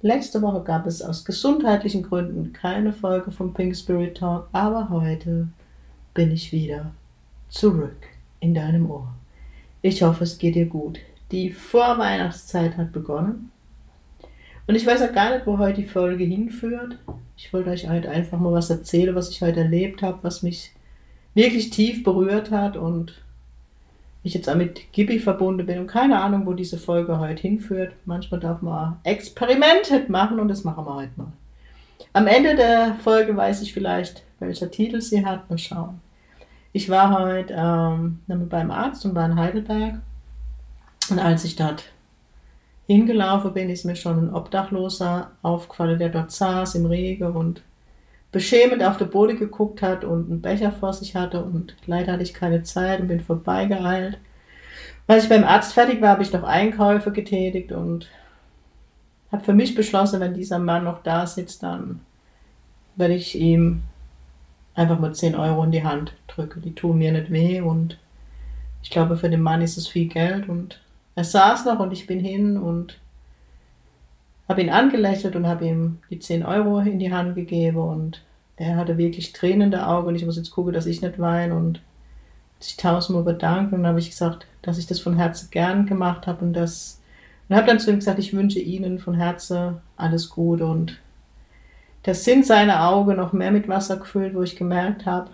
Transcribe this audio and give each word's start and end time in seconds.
Letzte 0.00 0.40
Woche 0.42 0.62
gab 0.62 0.86
es 0.86 1.02
aus 1.02 1.24
gesundheitlichen 1.24 2.04
Gründen 2.04 2.52
keine 2.52 2.92
Folge 2.92 3.32
vom 3.32 3.52
Pink 3.52 3.76
Spirit 3.76 4.18
Talk, 4.18 4.48
aber 4.52 4.90
heute 4.90 5.48
bin 6.14 6.30
ich 6.30 6.52
wieder 6.52 6.92
zurück 7.48 8.06
in 8.38 8.54
deinem 8.54 8.88
Ohr. 8.88 9.12
Ich 9.82 10.04
hoffe, 10.04 10.22
es 10.22 10.38
geht 10.38 10.54
dir 10.54 10.66
gut. 10.66 11.00
Die 11.32 11.50
Vorweihnachtszeit 11.50 12.76
hat 12.76 12.92
begonnen. 12.92 13.50
Und 14.68 14.76
ich 14.76 14.86
weiß 14.86 15.02
auch 15.02 15.12
gar 15.12 15.34
nicht, 15.34 15.48
wo 15.48 15.58
heute 15.58 15.80
die 15.80 15.88
Folge 15.88 16.22
hinführt. 16.22 16.96
Ich 17.36 17.52
wollte 17.52 17.70
euch 17.70 17.88
halt 17.88 18.06
einfach 18.06 18.38
mal 18.38 18.52
was 18.52 18.70
erzählen, 18.70 19.16
was 19.16 19.30
ich 19.30 19.42
heute 19.42 19.60
erlebt 19.60 20.02
habe, 20.02 20.18
was 20.22 20.44
mich 20.44 20.70
wirklich 21.34 21.70
tief 21.70 22.04
berührt 22.04 22.52
hat 22.52 22.76
und 22.76 23.20
ich 24.22 24.34
jetzt 24.34 24.48
auch 24.48 24.56
mit 24.56 24.92
Gibi 24.92 25.18
verbunden 25.18 25.66
bin 25.66 25.78
und 25.78 25.86
keine 25.86 26.20
Ahnung, 26.20 26.46
wo 26.46 26.52
diese 26.52 26.78
Folge 26.78 27.18
heute 27.18 27.42
hinführt. 27.42 27.92
Manchmal 28.04 28.40
darf 28.40 28.62
man 28.62 28.98
Experimente 29.04 30.04
machen 30.08 30.40
und 30.40 30.48
das 30.48 30.64
machen 30.64 30.84
wir 30.84 30.94
heute 30.94 31.12
mal. 31.16 31.32
Am 32.12 32.26
Ende 32.26 32.56
der 32.56 32.96
Folge 33.02 33.36
weiß 33.36 33.62
ich 33.62 33.72
vielleicht, 33.72 34.24
welcher 34.40 34.70
Titel 34.70 35.00
sie 35.00 35.24
hat. 35.24 35.48
Mal 35.48 35.58
schauen. 35.58 36.00
Ich 36.72 36.88
war 36.90 37.18
heute 37.18 37.54
ähm, 37.56 38.20
beim 38.26 38.70
Arzt 38.70 39.04
und 39.04 39.14
war 39.14 39.26
in 39.26 39.36
Heidelberg. 39.36 40.00
Und 41.10 41.18
als 41.18 41.44
ich 41.44 41.56
dort 41.56 41.84
hingelaufen 42.86 43.52
bin, 43.52 43.70
ist 43.70 43.84
mir 43.84 43.96
schon 43.96 44.28
ein 44.28 44.34
Obdachloser 44.34 45.30
aufgefallen, 45.42 45.98
der 45.98 46.08
dort 46.08 46.32
saß 46.32 46.74
im 46.74 46.86
Regen 46.86 47.32
und 47.32 47.62
beschämend 48.32 48.82
auf 48.82 48.98
den 48.98 49.10
Boden 49.10 49.38
geguckt 49.38 49.82
hat 49.82 50.04
und 50.04 50.30
einen 50.30 50.42
Becher 50.42 50.72
vor 50.72 50.92
sich 50.92 51.16
hatte 51.16 51.42
und 51.42 51.74
leider 51.86 52.12
hatte 52.12 52.22
ich 52.22 52.34
keine 52.34 52.62
Zeit 52.62 53.00
und 53.00 53.08
bin 53.08 53.20
vorbeigeeilt. 53.20 54.18
Als 55.06 55.24
ich 55.24 55.30
beim 55.30 55.44
Arzt 55.44 55.72
fertig 55.72 56.02
war, 56.02 56.10
habe 56.10 56.22
ich 56.22 56.32
noch 56.32 56.42
Einkäufe 56.42 57.12
getätigt 57.12 57.72
und 57.72 58.08
habe 59.32 59.44
für 59.44 59.54
mich 59.54 59.74
beschlossen, 59.74 60.20
wenn 60.20 60.34
dieser 60.34 60.58
Mann 60.58 60.84
noch 60.84 61.02
da 61.02 61.26
sitzt, 61.26 61.62
dann 61.62 62.00
werde 62.96 63.14
ich 63.14 63.38
ihm 63.38 63.82
einfach 64.74 64.98
mal 64.98 65.14
10 65.14 65.34
Euro 65.34 65.64
in 65.64 65.72
die 65.72 65.84
Hand 65.84 66.12
drücken. 66.26 66.60
Die 66.62 66.74
tun 66.74 66.98
mir 66.98 67.12
nicht 67.12 67.30
weh 67.30 67.60
und 67.60 67.98
ich 68.82 68.90
glaube, 68.90 69.16
für 69.16 69.30
den 69.30 69.42
Mann 69.42 69.62
ist 69.62 69.76
es 69.76 69.88
viel 69.88 70.08
Geld 70.08 70.48
und 70.48 70.80
er 71.14 71.24
saß 71.24 71.64
noch 71.64 71.80
und 71.80 71.92
ich 71.92 72.06
bin 72.06 72.20
hin 72.20 72.56
und 72.56 72.98
habe 74.48 74.62
ihn 74.62 74.70
angelächelt 74.70 75.36
und 75.36 75.46
habe 75.46 75.66
ihm 75.66 75.98
die 76.10 76.18
10 76.18 76.44
Euro 76.44 76.78
in 76.78 76.98
die 76.98 77.12
Hand 77.12 77.34
gegeben 77.34 77.78
und 77.78 78.22
er 78.56 78.76
hatte 78.76 78.98
wirklich 78.98 79.32
Tränen 79.32 79.62
in 79.62 79.70
der 79.70 79.88
Augen 79.88 80.08
und 80.08 80.16
ich 80.16 80.24
muss 80.24 80.36
jetzt 80.36 80.50
gucken, 80.50 80.72
dass 80.72 80.86
ich 80.86 81.02
nicht 81.02 81.18
weine 81.18 81.54
und 81.54 81.80
sich 82.58 82.76
tausendmal 82.76 83.24
bedankt 83.24 83.72
und 83.72 83.80
dann 83.80 83.88
habe 83.88 84.00
ich 84.00 84.10
gesagt, 84.10 84.46
dass 84.62 84.78
ich 84.78 84.86
das 84.86 84.98
von 84.98 85.16
Herzen 85.16 85.50
gern 85.50 85.86
gemacht 85.86 86.26
habe 86.26 86.44
und 86.44 86.54
das 86.54 87.00
und 87.48 87.56
habe 87.56 87.66
dann 87.66 87.78
zu 87.78 87.90
ihm 87.90 87.96
gesagt, 87.96 88.18
ich 88.18 88.34
wünsche 88.34 88.58
Ihnen 88.58 88.98
von 88.98 89.14
Herzen 89.14 89.78
alles 89.96 90.28
Gute 90.28 90.66
und 90.66 90.98
das 92.02 92.24
sind 92.24 92.46
seine 92.46 92.82
Augen 92.82 93.16
noch 93.16 93.32
mehr 93.32 93.50
mit 93.50 93.68
Wasser 93.68 93.96
gefüllt, 93.96 94.34
wo 94.34 94.42
ich 94.42 94.56
gemerkt 94.56 95.06
habe, 95.06 95.30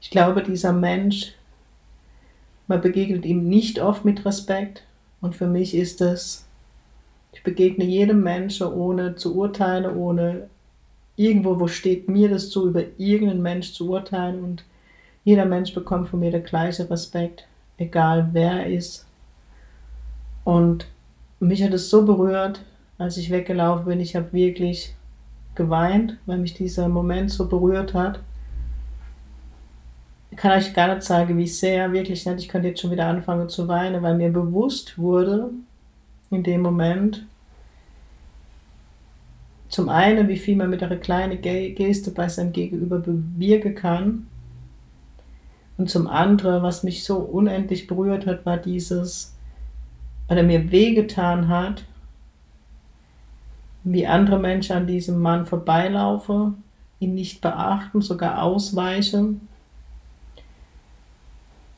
ich 0.00 0.10
glaube, 0.10 0.42
dieser 0.42 0.72
Mensch, 0.72 1.34
man 2.66 2.80
begegnet 2.80 3.24
ihm 3.24 3.48
nicht 3.48 3.80
oft 3.80 4.04
mit 4.04 4.24
Respekt 4.24 4.84
und 5.20 5.36
für 5.36 5.46
mich 5.46 5.74
ist 5.74 6.00
es 6.00 6.46
ich 7.32 7.42
begegne 7.42 7.84
jedem 7.84 8.22
Menschen 8.22 8.66
ohne 8.68 9.16
zu 9.16 9.36
urteilen, 9.36 9.96
ohne 9.96 10.48
irgendwo, 11.16 11.58
wo 11.58 11.66
steht 11.66 12.08
mir 12.08 12.28
das 12.28 12.50
zu, 12.50 12.68
über 12.68 12.82
irgendeinen 12.98 13.42
Mensch 13.42 13.72
zu 13.72 13.90
urteilen 13.90 14.42
und 14.42 14.64
jeder 15.24 15.44
Mensch 15.44 15.74
bekommt 15.74 16.08
von 16.08 16.20
mir 16.20 16.30
den 16.30 16.44
gleichen 16.44 16.86
Respekt, 16.86 17.46
egal 17.78 18.30
wer 18.32 18.52
er 18.52 18.66
ist. 18.66 19.06
Und 20.44 20.86
mich 21.40 21.62
hat 21.62 21.72
es 21.72 21.90
so 21.90 22.04
berührt, 22.04 22.62
als 22.98 23.16
ich 23.16 23.30
weggelaufen 23.30 23.86
bin. 23.86 24.00
Ich 24.00 24.16
habe 24.16 24.32
wirklich 24.32 24.94
geweint, 25.54 26.18
weil 26.26 26.38
mich 26.38 26.54
dieser 26.54 26.88
Moment 26.88 27.30
so 27.30 27.48
berührt 27.48 27.94
hat. 27.94 28.20
Ich 30.30 30.38
kann 30.38 30.52
euch 30.52 30.72
gar 30.72 30.94
nicht 30.94 31.02
sagen, 31.02 31.36
wie 31.36 31.46
sehr, 31.46 31.92
wirklich 31.92 32.24
nicht. 32.24 32.38
Ich 32.40 32.48
könnte 32.48 32.68
jetzt 32.68 32.80
schon 32.80 32.90
wieder 32.90 33.06
anfangen 33.06 33.48
zu 33.48 33.68
weinen, 33.68 34.02
weil 34.02 34.16
mir 34.16 34.32
bewusst 34.32 34.98
wurde, 34.98 35.50
in 36.32 36.42
dem 36.42 36.62
Moment. 36.62 37.26
Zum 39.68 39.88
einen, 39.88 40.28
wie 40.28 40.36
viel 40.36 40.56
man 40.56 40.70
mit 40.70 40.82
einer 40.82 40.96
kleinen 40.96 41.40
Geste 41.40 42.10
bei 42.10 42.28
seinem 42.28 42.52
Gegenüber 42.52 42.98
bewirken 42.98 43.74
kann. 43.74 44.26
Und 45.78 45.88
zum 45.88 46.06
anderen, 46.06 46.62
was 46.62 46.82
mich 46.82 47.04
so 47.04 47.16
unendlich 47.16 47.86
berührt 47.86 48.26
hat, 48.26 48.44
war 48.44 48.58
dieses, 48.58 49.34
weil 50.28 50.38
er 50.38 50.44
mir 50.44 50.70
wehgetan 50.70 51.48
hat, 51.48 51.84
wie 53.84 54.06
andere 54.06 54.38
Menschen 54.38 54.76
an 54.76 54.86
diesem 54.86 55.20
Mann 55.20 55.46
vorbeilaufen, 55.46 56.62
ihn 57.00 57.14
nicht 57.14 57.40
beachten, 57.40 58.02
sogar 58.02 58.42
ausweichen. 58.42 59.48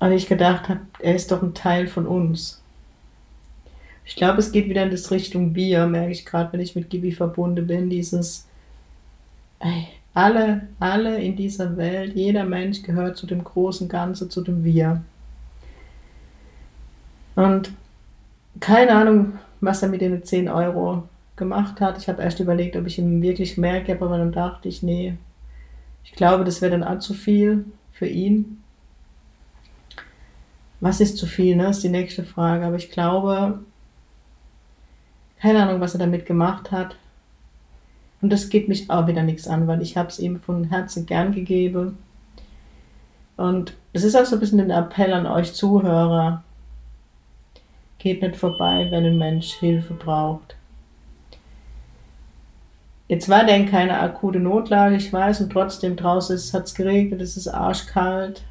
Und 0.01 0.13
ich 0.13 0.27
gedacht 0.27 0.69
habe, 0.69 0.81
er 0.99 1.15
ist 1.15 1.31
doch 1.31 1.43
ein 1.43 1.55
Teil 1.55 1.87
von 1.87 2.07
uns. 2.07 2.64
Ich 4.05 4.17
glaube, 4.17 4.39
es 4.39 4.53
geht 4.53 4.69
wieder 4.69 4.83
in 4.83 4.91
das 4.91 5.11
Richtung 5.11 5.55
Wir, 5.55 5.87
merke 5.87 6.13
ich 6.13 6.27
gerade, 6.27 6.53
wenn 6.53 6.61
ich 6.61 6.77
mit 6.77 6.91
Gibi 6.91 7.13
verbunden 7.13 7.67
bin, 7.67 7.89
dieses 7.89 8.47
ey, 9.61 9.89
alle, 10.13 10.69
alle 10.79 11.21
in 11.21 11.37
dieser 11.37 11.77
Welt, 11.77 12.15
jeder 12.15 12.45
Mensch 12.45 12.83
gehört 12.83 13.17
zu 13.17 13.27
dem 13.27 13.43
großen 13.43 13.89
Ganzen, 13.89 14.31
zu 14.31 14.43
dem 14.43 14.63
Wir. 14.63 15.03
Und 17.35 17.73
keine 18.61 18.93
Ahnung, 18.93 19.39
was 19.61 19.83
er 19.83 19.89
mit 19.89 20.01
den 20.01 20.23
10 20.23 20.49
Euro 20.49 21.09
gemacht 21.37 21.81
hat. 21.81 21.99
Ich 21.99 22.09
habe 22.09 22.23
erst 22.23 22.39
überlegt, 22.39 22.77
ob 22.77 22.87
ich 22.87 22.99
ihm 22.99 23.23
wirklich 23.23 23.59
mehr 23.59 23.81
gebe, 23.81 24.05
aber 24.05 24.19
dann 24.19 24.33
dachte 24.33 24.69
ich, 24.69 24.83
nee, 24.83 25.17
ich 26.05 26.13
glaube, 26.13 26.45
das 26.45 26.63
wäre 26.63 26.73
dann 26.73 26.85
auch 26.85 27.01
zu 27.01 27.15
viel 27.15 27.65
für 27.93 28.07
ihn. 28.07 28.63
Was 30.81 31.01
ist 31.01 31.17
zu 31.17 31.27
viel, 31.27 31.57
ne? 31.57 31.69
ist 31.69 31.83
die 31.83 31.89
nächste 31.89 32.25
Frage. 32.25 32.67
Aber 32.67 32.77
ich 32.77 32.91
glaube, 32.91 33.61
keine 35.45 35.63
Ahnung, 35.63 35.79
was 35.83 35.95
er 35.95 35.99
damit 35.99 36.25
gemacht 36.25 36.71
hat. 36.71 36.97
Und 38.23 38.33
das 38.33 38.49
geht 38.49 38.67
mich 38.67 38.89
auch 38.89 39.07
wieder 39.07 39.23
nichts 39.23 39.47
an, 39.47 39.67
weil 39.67 39.83
ich 39.83 39.95
habe 39.99 40.09
es 40.09 40.19
ihm 40.19 40.41
von 40.41 40.65
Herzen 40.65 41.05
gern 41.05 41.33
gegeben. 41.33 41.99
Und 43.37 43.75
es 43.93 44.05
ist 44.05 44.17
auch 44.17 44.25
so 44.25 44.37
ein 44.37 44.41
bisschen 44.41 44.61
ein 44.61 44.71
Appell 44.71 45.13
an 45.13 45.27
euch 45.27 45.53
Zuhörer. 45.53 46.43
Geht 47.99 48.23
nicht 48.23 48.37
vorbei, 48.37 48.89
wenn 48.91 49.05
ein 49.05 49.19
Mensch 49.19 49.53
Hilfe 49.57 49.93
braucht. 49.93 50.57
Jetzt 53.09 53.29
war 53.29 53.45
denn 53.45 53.67
keine 53.67 54.01
akute 54.01 54.41
Notlage, 54.41 54.97
ich 54.97 55.13
weiß, 55.13 55.43
und 55.43 55.53
trotzdem 55.53 55.95
draußen 55.95 56.39
hat 56.55 56.65
es 56.65 56.75
geregnet, 56.75 57.21
es 57.21 57.37
ist 57.37 57.49
arschkalt. 57.49 58.45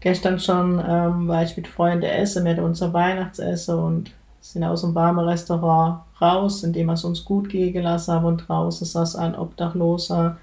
Gestern 0.00 0.40
schon 0.40 0.82
ähm, 0.82 1.28
war 1.28 1.42
ich 1.42 1.58
mit 1.58 1.68
Freunden 1.68 2.04
essen, 2.04 2.46
wir 2.46 2.52
hatten 2.52 2.64
unser 2.64 2.94
Weihnachtsessen 2.94 3.78
und 3.78 4.12
sind 4.40 4.64
aus 4.64 4.82
dem 4.82 4.94
warmen 4.94 5.26
Restaurant 5.26 6.00
raus, 6.20 6.62
in 6.64 6.72
dem 6.72 6.86
wir 6.86 6.94
es 6.94 7.04
uns 7.04 7.24
gut 7.24 7.48
gehen 7.48 7.72
gelassen 7.72 8.14
haben 8.14 8.24
und 8.24 8.48
draußen 8.48 8.86
saß 8.86 9.16
ein 9.16 9.34
Obdachloser 9.34 10.38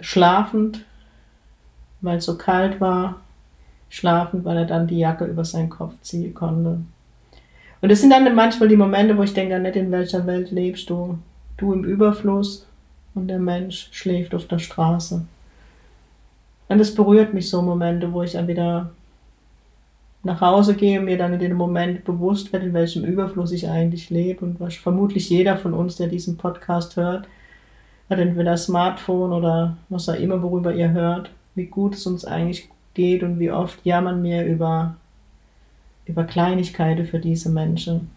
schlafend, 0.00 0.84
weil 2.00 2.18
es 2.18 2.24
so 2.24 2.36
kalt 2.36 2.80
war, 2.80 3.16
schlafend, 3.88 4.44
weil 4.44 4.56
er 4.56 4.64
dann 4.64 4.86
die 4.86 4.98
Jacke 4.98 5.24
über 5.24 5.44
seinen 5.44 5.70
Kopf 5.70 5.94
ziehen 6.02 6.34
konnte. 6.34 6.80
Und 7.80 7.90
es 7.90 8.00
sind 8.00 8.10
dann 8.10 8.34
manchmal 8.34 8.68
die 8.68 8.76
Momente, 8.76 9.16
wo 9.16 9.22
ich 9.22 9.34
denke, 9.34 9.58
nicht 9.58 9.76
in 9.76 9.90
welcher 9.90 10.26
Welt 10.26 10.50
lebst 10.50 10.88
du. 10.88 11.18
Du 11.56 11.72
im 11.72 11.84
Überfluss 11.84 12.66
und 13.14 13.28
der 13.28 13.38
Mensch 13.38 13.88
schläft 13.92 14.34
auf 14.34 14.46
der 14.46 14.58
Straße. 14.58 15.24
Und 16.68 16.80
es 16.80 16.94
berührt 16.94 17.34
mich 17.34 17.50
so 17.50 17.60
Momente, 17.60 18.12
wo 18.12 18.22
ich 18.22 18.32
dann 18.32 18.48
wieder 18.48 18.90
nach 20.24 20.40
Hause 20.40 20.74
gehe 20.74 21.00
und 21.00 21.06
mir 21.06 21.18
dann 21.18 21.32
in 21.32 21.40
dem 21.40 21.56
Moment 21.56 22.04
bewusst 22.04 22.52
werde, 22.52 22.66
in 22.66 22.74
welchem 22.74 23.04
Überfluss 23.04 23.52
ich 23.52 23.68
eigentlich 23.68 24.10
lebe 24.10 24.44
und 24.44 24.60
was 24.60 24.76
vermutlich 24.76 25.28
jeder 25.30 25.56
von 25.56 25.74
uns, 25.74 25.96
der 25.96 26.06
diesen 26.06 26.36
Podcast 26.36 26.96
hört, 26.96 27.26
hat 28.08 28.18
entweder 28.18 28.56
Smartphone 28.56 29.32
oder 29.32 29.76
was 29.88 30.08
auch 30.08 30.14
immer, 30.14 30.42
worüber 30.42 30.72
ihr 30.74 30.90
hört, 30.90 31.30
wie 31.54 31.66
gut 31.66 31.94
es 31.94 32.06
uns 32.06 32.24
eigentlich 32.24 32.68
geht 32.94 33.22
und 33.22 33.40
wie 33.40 33.50
oft 33.50 33.84
jammern 33.84 34.22
wir 34.22 34.44
über, 34.44 34.96
über 36.06 36.24
Kleinigkeiten 36.24 37.06
für 37.06 37.18
diese 37.18 37.50
Menschen. 37.50 38.10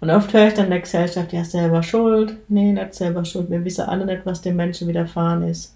Und 0.00 0.10
oft 0.10 0.34
höre 0.34 0.48
ich 0.48 0.54
dann 0.54 0.68
der 0.68 0.80
Gesellschaft, 0.80 1.32
ja, 1.32 1.44
selber 1.44 1.82
schuld. 1.82 2.36
Nee, 2.48 2.72
nicht 2.72 2.92
selber 2.92 3.24
schuld. 3.24 3.50
Wir 3.50 3.64
wissen 3.64 3.86
alle 3.86 4.04
nicht, 4.04 4.26
was 4.26 4.42
dem 4.42 4.56
Menschen 4.56 4.86
widerfahren 4.86 5.42
ist. 5.44 5.74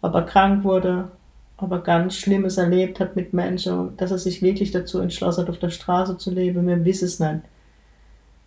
Ob 0.00 0.14
er 0.14 0.22
krank 0.22 0.64
wurde, 0.64 1.08
ob 1.58 1.70
er 1.72 1.78
ganz 1.80 2.16
Schlimmes 2.16 2.58
erlebt 2.58 3.00
hat 3.00 3.16
mit 3.16 3.32
Menschen, 3.32 3.96
dass 3.96 4.10
er 4.10 4.18
sich 4.18 4.42
wirklich 4.42 4.70
dazu 4.70 4.98
entschlossen 5.00 5.42
hat, 5.42 5.50
auf 5.50 5.58
der 5.58 5.70
Straße 5.70 6.18
zu 6.18 6.30
leben. 6.30 6.66
Wir 6.66 6.84
wissen 6.84 7.06
es 7.06 7.20
nicht. 7.20 7.40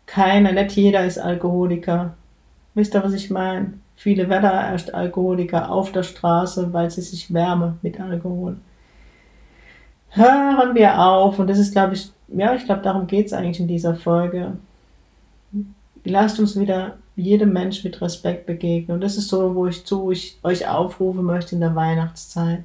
Keiner, 0.06 0.51
nicht 0.51 0.71
jeder 0.75 1.06
ist 1.06 1.17
Alkoholiker. 1.17 2.15
Wisst 2.75 2.95
ihr, 2.95 3.03
was 3.03 3.13
ich 3.13 3.29
meine? 3.29 3.73
Viele 3.95 4.29
werden 4.29 4.50
erst 4.50 4.94
Alkoholiker 4.94 5.69
auf 5.71 5.91
der 5.91 6.03
Straße, 6.03 6.71
weil 6.71 6.89
sie 6.89 7.01
sich 7.01 7.33
wärmen 7.33 7.79
mit 7.81 8.00
Alkohol. 8.00 8.57
Hören 10.11 10.75
wir 10.75 11.00
auf, 11.00 11.38
und 11.38 11.47
das 11.47 11.59
ist, 11.59 11.73
glaube 11.73 11.95
ich, 11.95 12.11
ja, 12.29 12.56
ich 12.56 12.65
glaube, 12.65 12.81
darum 12.81 13.07
geht 13.07 13.27
es 13.27 13.33
eigentlich 13.33 13.59
in 13.59 13.67
dieser 13.67 13.95
Folge. 13.95 14.53
Lasst 16.06 16.39
uns 16.39 16.57
wieder 16.57 16.97
jedem 17.15 17.53
Mensch 17.53 17.83
mit 17.83 18.01
Respekt 18.01 18.45
begegnen. 18.45 18.95
Und 18.95 19.01
das 19.01 19.17
ist 19.17 19.27
so, 19.27 19.53
wo 19.56 19.67
ich 19.67 19.85
zu 19.85 20.11
ich 20.11 20.39
euch 20.44 20.67
aufrufen 20.67 21.25
möchte 21.25 21.56
in 21.56 21.61
der 21.61 21.75
Weihnachtszeit. 21.75 22.63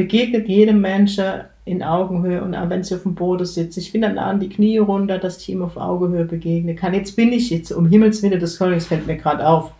Begegnet 0.00 0.48
jedem 0.48 0.80
Menschen 0.80 1.42
in 1.66 1.82
Augenhöhe 1.82 2.42
und 2.42 2.54
auch 2.54 2.70
wenn 2.70 2.82
sie 2.82 2.94
auf 2.94 3.02
dem 3.02 3.14
Boden 3.14 3.44
sitzt. 3.44 3.76
Ich 3.76 3.92
bin 3.92 4.00
dann 4.00 4.16
an 4.16 4.40
die 4.40 4.48
Knie 4.48 4.78
runter, 4.78 5.18
dass 5.18 5.36
ich 5.36 5.50
ihm 5.50 5.60
auf 5.60 5.76
Augenhöhe 5.76 6.24
begegne 6.24 6.74
kann. 6.74 6.94
Jetzt 6.94 7.16
bin 7.16 7.30
ich 7.34 7.50
jetzt, 7.50 7.70
um 7.70 7.86
Himmels 7.86 8.22
Willen, 8.22 8.40
das 8.40 8.56
fällt 8.56 9.06
mir 9.06 9.18
gerade 9.18 9.46
auf. 9.46 9.72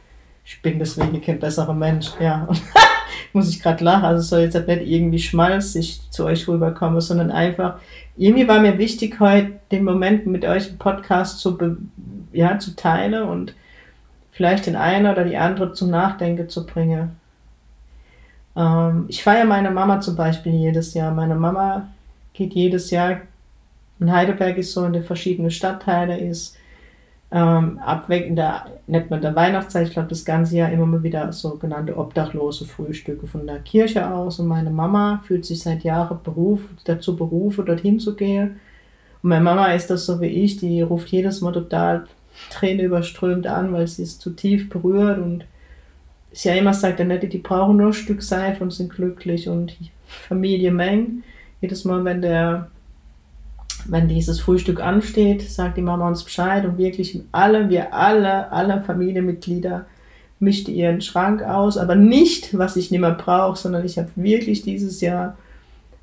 Ich 0.44 0.60
bin 0.60 0.78
deswegen 0.78 1.22
kein 1.22 1.40
besserer 1.40 1.72
Mensch, 1.72 2.10
ja. 2.20 2.46
muss 3.32 3.48
ich 3.48 3.62
gerade 3.62 3.82
lachen. 3.82 4.04
Also 4.04 4.20
soll 4.20 4.40
jetzt 4.40 4.66
nicht 4.66 4.82
irgendwie 4.86 5.18
schmalzig 5.18 6.02
zu 6.10 6.26
euch 6.26 6.46
rüberkommen, 6.46 7.00
sondern 7.00 7.30
einfach, 7.30 7.78
irgendwie 8.18 8.46
war 8.46 8.60
mir 8.60 8.76
wichtig, 8.76 9.18
heute 9.18 9.52
den 9.72 9.84
Moment 9.84 10.26
mit 10.26 10.44
euch 10.44 10.68
im 10.68 10.76
Podcast 10.76 11.38
zu, 11.38 11.56
ja, 12.34 12.58
zu 12.58 12.76
teilen 12.76 13.26
und 13.26 13.54
vielleicht 14.32 14.66
den 14.66 14.76
einen 14.76 15.10
oder 15.10 15.24
die 15.24 15.38
andere 15.38 15.72
zum 15.72 15.88
Nachdenken 15.88 16.50
zu 16.50 16.66
bringen. 16.66 17.16
Ähm, 18.56 19.06
ich 19.08 19.22
feiere 19.22 19.44
meine 19.44 19.70
Mama 19.70 20.00
zum 20.00 20.16
Beispiel 20.16 20.52
jedes 20.52 20.94
Jahr. 20.94 21.12
Meine 21.12 21.34
Mama 21.34 21.88
geht 22.32 22.54
jedes 22.54 22.90
Jahr, 22.90 23.20
in 24.00 24.10
Heidelberg 24.10 24.56
ist 24.56 24.72
so 24.72 24.84
in 24.84 24.94
den 24.94 25.04
verschiedenen 25.04 25.50
Stadtteilen 25.50 26.18
ist, 26.18 26.56
ähm, 27.32 27.78
abweg 27.78 28.26
in 28.26 28.34
der, 28.34 28.66
nicht 28.86 29.10
nur 29.10 29.18
in 29.18 29.22
der 29.22 29.36
Weihnachtszeit, 29.36 29.86
ich 29.86 29.92
glaube 29.92 30.08
das 30.08 30.24
ganze 30.24 30.56
Jahr 30.56 30.72
immer 30.72 30.86
mal 30.86 31.02
wieder 31.02 31.32
sogenannte 31.32 31.96
obdachlose 31.96 32.64
Frühstücke 32.64 33.26
von 33.26 33.46
der 33.46 33.60
Kirche 33.60 34.10
aus 34.10 34.40
und 34.40 34.48
meine 34.48 34.70
Mama 34.70 35.22
fühlt 35.24 35.44
sich 35.44 35.60
seit 35.60 35.84
Jahren 35.84 36.18
beruf, 36.24 36.60
dazu 36.84 37.14
berufen, 37.16 37.66
dorthin 37.66 38.00
zu 38.00 38.16
gehen. 38.16 38.60
Und 39.22 39.28
meine 39.28 39.44
Mama 39.44 39.66
ist 39.66 39.90
das 39.90 40.06
so 40.06 40.20
wie 40.20 40.26
ich, 40.26 40.56
die 40.56 40.82
ruft 40.82 41.08
jedes 41.08 41.40
Mal 41.40 41.52
total 41.52 42.06
Tränen 42.50 42.86
überströmt 42.86 43.46
an, 43.46 43.72
weil 43.72 43.86
sie 43.86 44.02
es 44.02 44.18
zu 44.18 44.30
tief 44.30 44.68
berührt 44.68 45.18
und 45.18 45.44
sie 46.32 46.48
ja 46.48 46.54
immer 46.54 46.74
sagt, 46.74 47.00
Annette, 47.00 47.28
die 47.28 47.38
brauchen 47.38 47.76
nur 47.76 47.88
ein 47.88 47.92
Stück 47.92 48.22
Seife 48.22 48.62
und 48.62 48.72
sind 48.72 48.92
glücklich 48.92 49.48
und 49.48 49.76
Familie 50.06 50.70
Meng. 50.70 51.22
Jedes 51.60 51.84
Mal, 51.84 52.04
wenn 52.04 52.22
der 52.22 52.68
wenn 53.86 54.08
dieses 54.08 54.40
Frühstück 54.40 54.80
ansteht, 54.80 55.42
sagt 55.42 55.76
die 55.76 55.82
Mama 55.82 56.08
uns 56.08 56.24
Bescheid 56.24 56.64
und 56.64 56.78
wirklich 56.78 57.20
alle, 57.32 57.70
wir 57.70 57.94
alle, 57.94 58.52
alle 58.52 58.82
Familienmitglieder 58.82 59.86
mischte 60.38 60.70
ihren 60.70 61.00
Schrank 61.00 61.42
aus, 61.42 61.76
aber 61.76 61.94
nicht, 61.94 62.56
was 62.56 62.76
ich 62.76 62.90
nicht 62.90 63.00
mehr 63.00 63.12
brauche, 63.12 63.58
sondern 63.58 63.84
ich 63.84 63.98
habe 63.98 64.08
wirklich 64.16 64.62
dieses 64.62 65.00
Jahr 65.00 65.36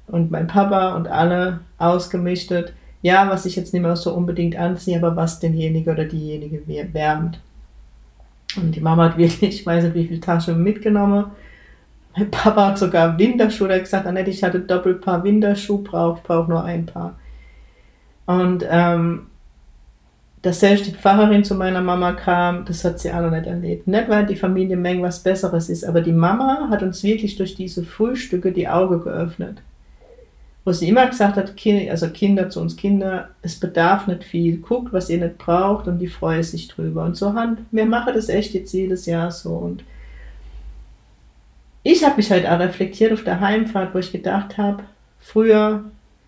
und 0.08 0.32
mein 0.32 0.48
Papa 0.48 0.96
und 0.96 1.08
alle 1.08 1.60
ausgemischtet, 1.78 2.74
ja, 3.02 3.30
was 3.30 3.46
ich 3.46 3.56
jetzt 3.56 3.74
nicht 3.74 3.82
mehr 3.82 3.96
so 3.96 4.14
unbedingt 4.14 4.56
anziehe, 4.56 4.98
aber 4.98 5.16
was 5.16 5.40
denjenige 5.40 5.92
oder 5.92 6.06
diejenige 6.06 6.62
wärmt. 6.94 7.40
Und 8.56 8.76
die 8.76 8.82
Mama 8.82 9.06
hat 9.06 9.18
wirklich, 9.18 9.60
ich 9.60 9.66
weiß 9.66 9.84
nicht, 9.84 9.96
wie 9.96 10.08
viele 10.08 10.22
Taschen 10.22 10.64
mitgenommen. 10.64 11.26
Mein 12.16 12.32
Papa 12.32 12.70
hat 12.70 12.80
sogar 12.80 13.18
Winterschuhe, 13.20 13.70
er 13.70 13.76
hat 13.76 13.84
gesagt, 13.84 14.08
Annette, 14.08 14.32
ich 14.32 14.44
hatte 14.44 14.60
doppelt 14.60 15.02
Paar 15.02 15.24
Winterschuhe, 15.24 15.84
brauche, 15.84 16.22
brauche 16.24 16.50
nur 16.50 16.64
ein 16.64 16.86
Paar. 16.86 17.20
Und 18.26 18.66
ähm, 18.70 19.28
dass 20.42 20.60
selbst 20.60 20.88
die 20.88 20.92
Pfarrerin 20.92 21.44
zu 21.44 21.56
meiner 21.56 21.82
Mama 21.82 22.14
kam, 22.14 22.66
das 22.66 22.84
hat 22.84 23.00
sie 23.00 23.12
auch 23.12 23.22
noch 23.22 23.32
nicht 23.32 23.48
erlebt. 23.48 23.88
Nicht, 23.88 24.10
weil 24.10 24.26
die 24.26 24.36
Familie 24.36 24.78
Meng 24.78 25.02
was 25.02 25.22
Besseres 25.22 25.70
ist, 25.70 25.84
aber 25.84 26.02
die 26.02 26.14
Mama 26.14 26.68
hat 26.70 26.84
uns 26.84 27.04
wirklich 27.04 27.36
durch 27.36 27.56
diese 27.56 27.84
Frühstücke 27.84 28.52
die 28.52 28.68
Augen 28.68 29.04
geöffnet. 29.04 29.62
Wo 30.68 30.74
sie 30.74 30.90
immer 30.90 31.08
gesagt 31.08 31.38
hat, 31.38 31.54
also 31.90 32.10
Kinder 32.10 32.50
zu 32.50 32.60
uns 32.60 32.75
Kinder, 32.75 33.30
es 33.42 33.58
bedarf 33.58 34.06
nicht 34.08 34.25
viel, 34.25 34.58
guckt, 34.58 34.92
was 34.92 35.10
ihr 35.10 35.18
nicht 35.18 35.38
braucht 35.38 35.88
und 35.88 36.00
die 36.00 36.10
freuen 36.10 36.44
sich 36.44 36.68
drüber. 36.68 37.06
Und 37.06 37.16
so 37.16 37.36
haben, 37.36 37.66
wir 37.72 37.86
machen 37.86 38.14
das 38.14 38.28
echt 38.28 38.54
jetzt 38.54 38.74
jedes 38.74 39.06
Jahr 39.06 39.31
so. 39.31 39.52
Und 39.52 39.86
ich 41.84 42.04
habe 42.04 42.18
mich 42.18 42.30
halt 42.31 42.46
auch 42.46 42.60
reflektiert 42.60 43.14
auf 43.14 43.24
der 43.24 43.40
Heimfahrt, 43.40 43.96
wo 43.96 44.00
ich 44.00 44.12
gedacht 44.12 44.58
habe, 44.58 44.84
früher 45.22 45.86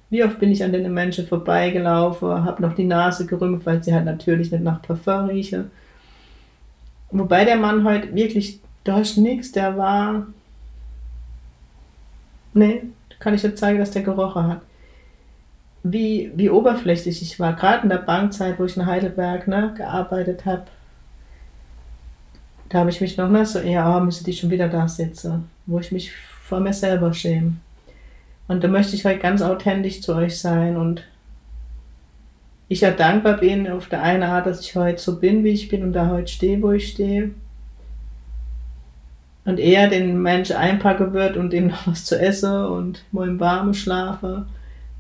wie 0.10 0.24
oft 0.24 0.40
bin 0.40 0.54
ich 0.54 0.64
an 0.64 0.72
den 0.72 0.94
Menschen 0.94 1.28
vorbeigelaufen, 1.28 2.46
habe 2.46 2.62
noch 2.62 2.76
die 2.76 2.86
Nase 2.86 3.26
gerümpft, 3.26 3.66
weil 3.66 3.84
sie 3.84 3.94
halt 3.94 4.06
natürlich 4.06 4.54
nicht 4.54 4.64
nach 4.64 4.82
Parfum 4.82 5.26
rieche. 5.26 5.66
Wobei 7.12 7.44
der 7.44 7.58
Mann 7.58 7.84
heute 7.84 8.16
wirklich, 8.16 8.62
da 8.86 9.02
ist 9.02 9.18
nichts, 9.18 9.52
der 9.52 9.76
war. 9.76 10.28
Nee, 12.54 12.84
kann 13.20 13.34
ich 13.34 13.44
jetzt 13.44 13.60
zeigen, 13.60 13.80
dass 13.80 13.92
der 13.92 14.02
gerochen 14.02 14.48
hat. 14.48 14.62
Wie, 15.84 16.32
wie 16.36 16.50
oberflächlich 16.50 17.22
ich 17.22 17.40
war, 17.40 17.54
gerade 17.54 17.84
in 17.84 17.90
der 17.90 17.98
Bankzeit, 17.98 18.60
wo 18.60 18.66
ich 18.66 18.76
in 18.76 18.86
Heidelberg 18.86 19.48
ne, 19.48 19.74
gearbeitet 19.78 20.46
habe. 20.46 20.64
Da 22.68 22.80
habe 22.80 22.90
ich 22.90 23.02
mich 23.02 23.18
noch 23.18 23.30
nicht 23.30 23.48
so 23.48 23.60
eher, 23.60 23.96
oh, 23.96 24.00
müsste 24.04 24.24
die 24.24 24.34
schon 24.34 24.50
wieder 24.50 24.68
da 24.68 24.88
sitzen, 24.88 25.50
wo 25.66 25.80
ich 25.80 25.92
mich 25.92 26.12
vor 26.44 26.60
mir 26.60 26.74
selber 26.74 27.14
schäme. 27.14 27.54
Und 28.48 28.64
da 28.64 28.68
möchte 28.68 28.96
ich 28.96 29.06
halt 29.06 29.22
ganz 29.22 29.42
authentisch 29.42 30.02
zu 30.02 30.16
euch 30.16 30.40
sein 30.40 30.76
und 30.76 31.04
ich 32.68 32.82
ja 32.82 32.92
dankbar 32.92 33.38
bin 33.38 33.68
auf 33.68 33.90
der 33.90 34.04
einen 34.04 34.24
Art, 34.24 34.46
dass 34.46 34.62
ich 34.62 34.76
heute 34.76 35.02
so 35.02 35.20
bin, 35.20 35.44
wie 35.44 35.50
ich 35.50 35.70
bin 35.70 35.84
und 35.84 35.94
da 35.94 36.10
heute 36.10 36.32
stehe, 36.32 36.62
wo 36.62 36.72
ich 36.72 36.90
stehe. 36.90 37.32
Und 39.50 39.60
eher 39.60 39.90
den 39.90 40.22
Mensch 40.22 40.52
einpacken 40.52 41.14
wird 41.14 41.36
und 41.36 41.54
ihm 41.56 41.68
noch 41.68 41.88
was 41.88 42.06
zu 42.06 42.20
essen 42.20 42.54
und 42.66 43.04
wo 43.12 43.24
im 43.24 43.40
Warmen 43.40 43.74
schlafe. 43.74 44.46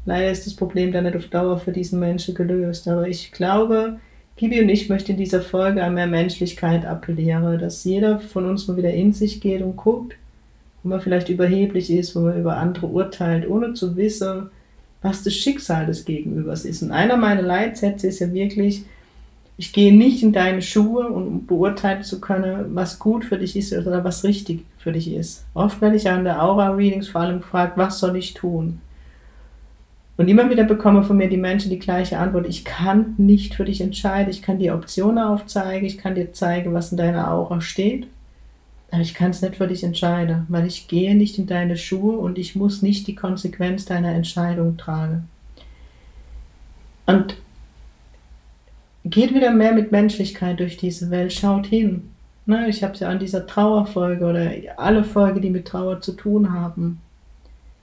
Leider 0.05 0.31
ist 0.31 0.47
das 0.47 0.55
Problem 0.55 0.91
dann 0.91 1.03
nicht 1.03 1.15
auf 1.15 1.27
Dauer 1.27 1.59
für 1.59 1.71
diesen 1.71 1.99
Menschen 1.99 2.33
gelöst. 2.33 2.87
Aber 2.87 3.07
ich 3.07 3.31
glaube, 3.31 3.99
Gibi 4.37 4.59
und 4.59 4.69
ich 4.69 4.89
möchten 4.89 5.11
in 5.11 5.17
dieser 5.17 5.41
Folge 5.41 5.83
an 5.83 5.93
mehr 5.93 6.07
Menschlichkeit 6.07 6.83
appellieren, 6.83 7.59
dass 7.59 7.83
jeder 7.83 8.19
von 8.19 8.47
uns 8.47 8.67
mal 8.67 8.75
wieder 8.75 8.91
in 8.91 9.13
sich 9.13 9.39
geht 9.39 9.61
und 9.61 9.75
guckt, 9.75 10.15
wo 10.81 10.89
man 10.89 10.99
vielleicht 10.99 11.29
überheblich 11.29 11.91
ist, 11.91 12.15
wo 12.15 12.21
man 12.21 12.39
über 12.39 12.57
andere 12.57 12.87
urteilt, 12.87 13.47
ohne 13.47 13.75
zu 13.75 13.97
wissen, 13.97 14.49
was 15.03 15.23
das 15.23 15.35
Schicksal 15.35 15.85
des 15.85 16.05
Gegenübers 16.05 16.65
ist. 16.65 16.81
Und 16.81 16.91
einer 16.91 17.17
meiner 17.17 17.43
Leitsätze 17.43 18.07
ist 18.07 18.19
ja 18.19 18.33
wirklich, 18.33 18.83
ich 19.59 19.73
gehe 19.73 19.93
nicht 19.93 20.23
in 20.23 20.31
deine 20.31 20.61
Schuhe, 20.61 21.09
um 21.09 21.45
beurteilen 21.45 22.01
zu 22.01 22.21
können, 22.21 22.73
was 22.75 22.97
gut 22.97 23.25
für 23.25 23.37
dich 23.37 23.57
ist 23.57 23.73
oder 23.73 24.05
was 24.05 24.23
richtig 24.23 24.63
für 24.77 24.93
dich 24.93 25.13
ist. 25.13 25.45
Oft 25.53 25.81
werde 25.81 25.97
ich 25.97 26.09
an 26.09 26.23
der 26.23 26.41
Aura-Readings 26.41 27.09
vor 27.09 27.19
allem 27.19 27.41
gefragt, 27.41 27.73
was 27.75 27.99
soll 27.99 28.15
ich 28.15 28.33
tun? 28.33 28.79
Und 30.15 30.29
immer 30.29 30.49
wieder 30.49 30.63
bekommen 30.63 31.03
von 31.03 31.17
mir 31.17 31.27
die 31.27 31.35
Menschen 31.35 31.69
die 31.69 31.77
gleiche 31.77 32.19
Antwort. 32.19 32.47
Ich 32.47 32.63
kann 32.63 33.15
nicht 33.17 33.53
für 33.53 33.65
dich 33.65 33.81
entscheiden. 33.81 34.31
Ich 34.31 34.41
kann 34.41 34.59
dir 34.59 34.75
Optionen 34.75 35.21
aufzeigen. 35.21 35.85
Ich 35.85 35.97
kann 35.97 36.15
dir 36.15 36.31
zeigen, 36.31 36.73
was 36.73 36.93
in 36.93 36.97
deiner 36.97 37.29
Aura 37.29 37.59
steht. 37.59 38.07
Aber 38.91 39.01
ich 39.01 39.13
kann 39.13 39.31
es 39.31 39.41
nicht 39.41 39.57
für 39.57 39.67
dich 39.67 39.83
entscheiden, 39.83 40.45
weil 40.47 40.67
ich 40.67 40.87
gehe 40.87 41.15
nicht 41.15 41.37
in 41.37 41.47
deine 41.47 41.75
Schuhe 41.75 42.17
und 42.17 42.37
ich 42.37 42.55
muss 42.55 42.81
nicht 42.81 43.07
die 43.07 43.15
Konsequenz 43.15 43.83
deiner 43.83 44.13
Entscheidung 44.13 44.77
tragen. 44.77 45.27
Und 47.05 47.35
geht 49.05 49.33
wieder 49.33 49.51
mehr 49.51 49.73
mit 49.73 49.91
Menschlichkeit 49.91 50.59
durch 50.59 50.77
diese 50.77 51.09
Welt, 51.09 51.33
schaut 51.33 51.67
hin. 51.67 52.09
Ne, 52.45 52.67
ich 52.67 52.83
habe 52.83 52.93
es 52.93 52.99
ja 52.99 53.09
an 53.09 53.19
dieser 53.19 53.45
Trauerfolge 53.45 54.25
oder 54.25 54.51
alle 54.77 55.03
Folgen, 55.03 55.41
die 55.41 55.51
mit 55.51 55.67
Trauer 55.67 56.01
zu 56.01 56.13
tun 56.13 56.51
haben. 56.51 56.99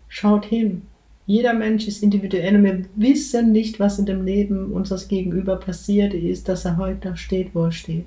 Schaut 0.09 0.45
hin. 0.45 0.83
Jeder 1.27 1.55
Mensch 1.55 1.87
ist 1.87 2.03
individuell 2.03 2.57
und 2.57 2.65
wir 2.65 2.85
wissen 2.95 3.53
nicht, 3.53 3.81
was 3.81 3.99
in 3.99 4.07
dem 4.07 4.25
Leben 4.25 4.73
unseres 4.73 5.09
Gegenüber 5.09 5.57
passiert 5.57 6.15
ist, 6.15 6.49
dass 6.49 6.65
er 6.65 6.77
heute 6.77 7.11
da 7.11 7.17
steht, 7.17 7.55
wo 7.55 7.65
er 7.65 7.73
steht. 7.73 8.07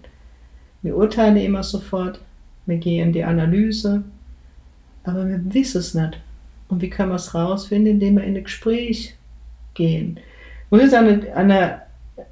Wir 0.82 0.96
urteilen 0.96 1.36
immer 1.38 1.64
sofort, 1.64 2.22
wir 2.66 2.78
gehen 2.78 3.08
in 3.08 3.14
die 3.14 3.24
Analyse, 3.24 4.04
aber 5.04 5.28
wir 5.28 5.42
wissen 5.54 5.80
es 5.80 5.94
nicht. 5.94 6.20
Und 6.70 6.82
wie 6.82 6.90
können 6.90 7.12
wir 7.12 7.16
es 7.16 7.34
rausfinden? 7.34 7.94
Indem 7.94 8.16
wir 8.16 8.24
in 8.24 8.38
ein 8.38 8.44
Gespräch 8.44 9.16
gehen. 9.74 10.20
Und 10.70 10.80
jetzt 10.80 10.94
eine, 10.94 11.34
eine 11.36 11.82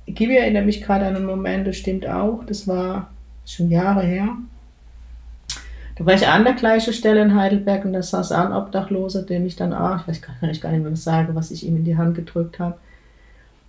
Gibi 0.06 0.38
erinnert 0.38 0.66
mich 0.66 0.82
gerade 0.82 1.06
an 1.06 1.16
einen 1.16 1.26
Moment, 1.26 1.68
das 1.68 1.78
stimmt 1.78 2.08
auch, 2.08 2.44
das 2.46 2.68
war 2.68 3.10
schon 3.46 3.70
Jahre 3.70 4.04
her. 4.04 4.30
Da 5.98 6.06
war 6.06 6.14
ich 6.14 6.28
an 6.28 6.44
der 6.44 6.54
gleichen 6.54 6.94
Stelle 6.94 7.22
in 7.22 7.36
Heidelberg 7.36 7.86
und 7.86 7.94
da 7.94 8.04
saß 8.04 8.32
ein 8.32 8.54
Obdachloser, 8.54 9.24
dem 9.24 9.46
ich 9.46 9.56
dann, 9.56 9.74
ah, 9.74 10.00
ich 10.02 10.08
weiß 10.08 10.22
gar 10.22 10.48
nicht, 10.48 10.62
gar 10.62 10.72
nicht 10.72 10.84
mehr 10.84 10.96
sagen, 10.96 11.34
was 11.34 11.50
ich 11.50 11.66
ihm 11.66 11.76
in 11.76 11.86
die 11.86 11.98
Hand 11.98 12.16
gedrückt 12.16 12.60
habe. 12.60 12.78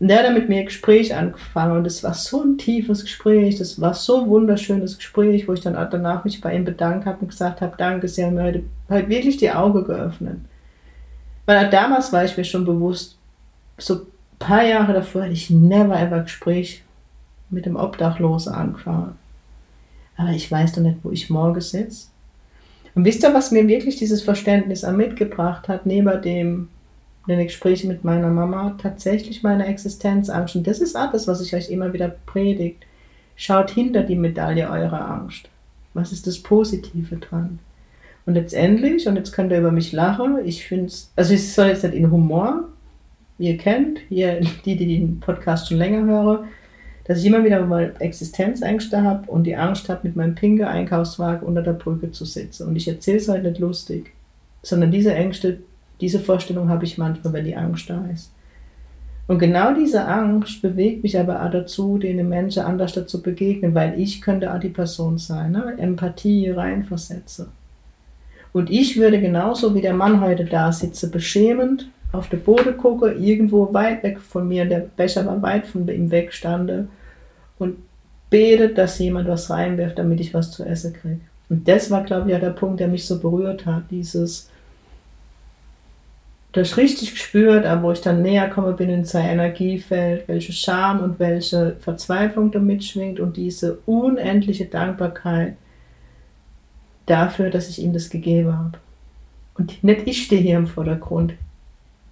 Und 0.00 0.08
der 0.08 0.18
hat 0.18 0.26
dann 0.26 0.34
mit 0.34 0.48
mir 0.48 0.60
ein 0.60 0.66
Gespräch 0.66 1.14
angefangen 1.14 1.78
und 1.78 1.86
es 1.86 2.04
war 2.04 2.14
so 2.14 2.42
ein 2.42 2.58
tiefes 2.58 3.02
Gespräch, 3.02 3.58
das 3.58 3.80
war 3.80 3.94
so 3.94 4.22
ein 4.22 4.28
wunderschönes 4.28 4.98
Gespräch, 4.98 5.48
wo 5.48 5.54
ich 5.54 5.60
dann 5.60 5.74
danach 5.90 6.24
mich 6.24 6.40
bei 6.40 6.54
ihm 6.54 6.64
bedankt 6.64 7.06
habe 7.06 7.18
und 7.22 7.28
gesagt 7.28 7.60
habe, 7.60 7.74
danke, 7.76 8.06
Sie 8.06 8.24
haben 8.24 8.34
mir 8.34 8.44
heute, 8.44 8.62
heute 8.88 9.08
wirklich 9.08 9.38
die 9.38 9.50
Augen 9.50 9.84
geöffnet. 9.84 10.38
Weil 11.46 11.70
damals 11.70 12.12
war 12.12 12.24
ich 12.24 12.36
mir 12.36 12.44
schon 12.44 12.64
bewusst, 12.64 13.16
so 13.78 14.06
paar 14.38 14.64
Jahre 14.64 14.92
davor 14.92 15.22
hätte 15.22 15.34
ich 15.34 15.50
never 15.50 15.98
ever 15.98 16.20
Gespräch 16.20 16.82
mit 17.50 17.66
dem 17.66 17.76
Obdachlosen 17.76 18.52
angefangen. 18.52 19.16
Aber 20.16 20.30
ich 20.30 20.50
weiß 20.50 20.72
doch 20.72 20.82
nicht, 20.82 20.98
wo 21.02 21.10
ich 21.10 21.30
morgen 21.30 21.60
sitze. 21.60 22.08
Und 22.94 23.04
wisst 23.04 23.22
ihr, 23.22 23.34
was 23.34 23.52
mir 23.52 23.68
wirklich 23.68 23.96
dieses 23.96 24.22
Verständnis 24.22 24.82
mitgebracht 24.82 25.68
hat, 25.68 25.86
neben 25.86 26.20
dem 26.22 26.68
den 27.28 27.46
Gesprächen 27.46 27.88
mit 27.88 28.04
meiner 28.04 28.30
Mama, 28.30 28.74
tatsächlich 28.80 29.42
meine 29.42 29.66
Existenzangst. 29.66 30.56
Und 30.56 30.66
das 30.66 30.80
ist 30.80 30.96
alles, 30.96 31.28
was 31.28 31.40
ich 31.40 31.54
euch 31.54 31.70
immer 31.70 31.92
wieder 31.92 32.08
predigt. 32.08 32.84
Schaut 33.36 33.70
hinter 33.70 34.02
die 34.02 34.16
Medaille 34.16 34.68
eurer 34.68 35.10
Angst. 35.10 35.48
Was 35.94 36.12
ist 36.12 36.26
das 36.26 36.38
Positive 36.38 37.16
dran? 37.16 37.58
Und 38.24 38.34
letztendlich, 38.34 39.06
und 39.06 39.16
jetzt 39.16 39.32
könnt 39.32 39.52
ihr 39.52 39.58
über 39.58 39.72
mich 39.72 39.92
lachen, 39.92 40.38
ich 40.44 40.66
finde 40.66 40.86
es, 40.86 41.10
also 41.16 41.34
es 41.34 41.54
soll 41.54 41.68
jetzt 41.68 41.84
nicht 41.84 41.94
in 41.94 42.10
Humor, 42.10 42.67
ihr 43.38 43.56
kennt, 43.56 44.00
hier 44.08 44.40
die, 44.64 44.76
die 44.76 44.98
den 44.98 45.20
Podcast 45.20 45.68
schon 45.68 45.78
länger 45.78 46.04
hören, 46.04 46.48
dass 47.04 47.20
ich 47.20 47.26
immer 47.26 47.44
wieder 47.44 47.64
mal 47.64 47.94
Existenzängste 48.00 49.02
habe 49.02 49.30
und 49.30 49.44
die 49.44 49.56
Angst 49.56 49.88
habe, 49.88 50.00
mit 50.06 50.16
meinem 50.16 50.34
pinke 50.34 50.68
Einkaufswagen 50.68 51.46
unter 51.46 51.62
der 51.62 51.72
Brücke 51.72 52.10
zu 52.10 52.24
sitzen. 52.24 52.68
Und 52.68 52.76
ich 52.76 52.86
erzähle 52.86 53.16
es 53.16 53.28
halt 53.28 53.44
nicht 53.44 53.58
lustig, 53.58 54.12
sondern 54.62 54.90
diese 54.90 55.14
Ängste, 55.14 55.60
diese 56.00 56.20
Vorstellung 56.20 56.68
habe 56.68 56.84
ich 56.84 56.98
manchmal, 56.98 57.32
wenn 57.32 57.44
die 57.44 57.56
Angst 57.56 57.88
da 57.88 58.04
ist. 58.12 58.30
Und 59.26 59.38
genau 59.38 59.74
diese 59.74 60.06
Angst 60.06 60.62
bewegt 60.62 61.02
mich 61.02 61.18
aber 61.18 61.44
auch 61.44 61.50
dazu, 61.50 61.98
den 61.98 62.28
Menschen 62.28 62.62
anders 62.62 62.94
dazu 62.94 63.22
begegnen, 63.22 63.74
weil 63.74 63.98
ich 64.00 64.22
könnte 64.22 64.52
auch 64.52 64.60
die 64.60 64.70
Person 64.70 65.18
sein, 65.18 65.52
ne? 65.52 65.74
Empathie 65.76 66.50
reinversetze. 66.50 67.48
Und 68.52 68.70
ich 68.70 68.96
würde 68.96 69.20
genauso 69.20 69.74
wie 69.74 69.82
der 69.82 69.92
Mann 69.92 70.22
heute 70.22 70.46
da 70.46 70.72
sitze, 70.72 71.10
beschämend 71.10 71.90
auf 72.12 72.28
den 72.28 72.42
Boden 72.42 72.76
gucke, 72.76 73.12
irgendwo 73.12 73.72
weit 73.72 74.02
weg 74.02 74.20
von 74.20 74.48
mir, 74.48 74.64
der 74.64 74.80
Becher 74.80 75.26
war 75.26 75.42
weit 75.42 75.66
von 75.66 75.86
ihm 75.88 76.10
weg 76.10 76.32
stande 76.32 76.88
und 77.58 77.76
betet, 78.30 78.78
dass 78.78 78.98
jemand 78.98 79.28
was 79.28 79.50
reinwirft, 79.50 79.98
damit 79.98 80.20
ich 80.20 80.34
was 80.34 80.50
zu 80.50 80.64
essen 80.64 80.92
kriege. 80.94 81.20
Und 81.48 81.66
das 81.66 81.90
war, 81.90 82.04
glaube 82.04 82.28
ich, 82.28 82.32
ja 82.32 82.38
der 82.38 82.50
Punkt, 82.50 82.80
der 82.80 82.88
mich 82.88 83.06
so 83.06 83.18
berührt 83.20 83.66
hat, 83.66 83.84
dieses, 83.90 84.50
das 86.52 86.76
richtig 86.76 87.12
gespürt, 87.12 87.64
aber 87.64 87.82
wo 87.82 87.92
ich 87.92 88.00
dann 88.00 88.22
näher 88.22 88.48
komme 88.48 88.72
bin 88.72 88.90
in 88.90 89.04
sein 89.04 89.26
Energiefeld, 89.26 90.28
welche 90.28 90.52
Scham 90.52 91.00
und 91.00 91.18
welche 91.18 91.76
Verzweiflung 91.80 92.50
da 92.50 92.58
mitschwingt 92.58 93.20
und 93.20 93.36
diese 93.36 93.78
unendliche 93.86 94.66
Dankbarkeit, 94.66 95.56
dafür, 97.06 97.50
dass 97.50 97.70
ich 97.70 97.82
ihm 97.82 97.92
das 97.92 98.10
gegeben 98.10 98.56
habe. 98.56 98.78
Und 99.56 99.82
nicht 99.82 100.06
ich 100.06 100.24
stehe 100.24 100.40
hier 100.40 100.58
im 100.58 100.66
Vordergrund. 100.66 101.34